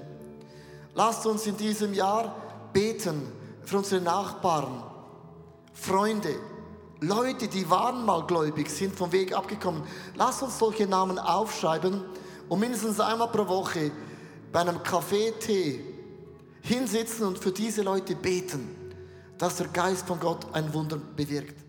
Lasst 0.94 1.26
uns 1.26 1.48
in 1.48 1.58
diesem 1.58 1.94
Jahr 1.94 2.36
beten 2.74 3.32
für 3.64 3.78
unsere 3.78 4.02
Nachbarn, 4.02 4.84
Freunde, 5.74 6.36
Leute, 7.00 7.48
die 7.48 7.68
waren 7.70 8.06
mal 8.06 8.28
gläubig, 8.28 8.70
sind 8.70 8.96
vom 8.96 9.12
Weg 9.12 9.36
abgekommen. 9.36 9.84
Lasst 10.16 10.44
uns 10.44 10.60
solche 10.60 10.86
Namen 10.86 11.18
aufschreiben 11.18 12.04
und 12.48 12.60
mindestens 12.60 13.00
einmal 13.00 13.30
pro 13.30 13.48
Woche 13.48 13.92
bei 14.52 14.60
einem 14.60 14.84
Kaffee, 14.84 15.32
Tee 15.40 15.91
hinsitzen 16.62 17.26
und 17.26 17.40
für 17.40 17.52
diese 17.52 17.82
Leute 17.82 18.16
beten, 18.16 18.70
dass 19.38 19.58
der 19.58 19.68
Geist 19.68 20.08
von 20.08 20.20
Gott 20.20 20.46
ein 20.54 20.74
Wunder 20.74 20.98
bewirkt. 20.98 21.61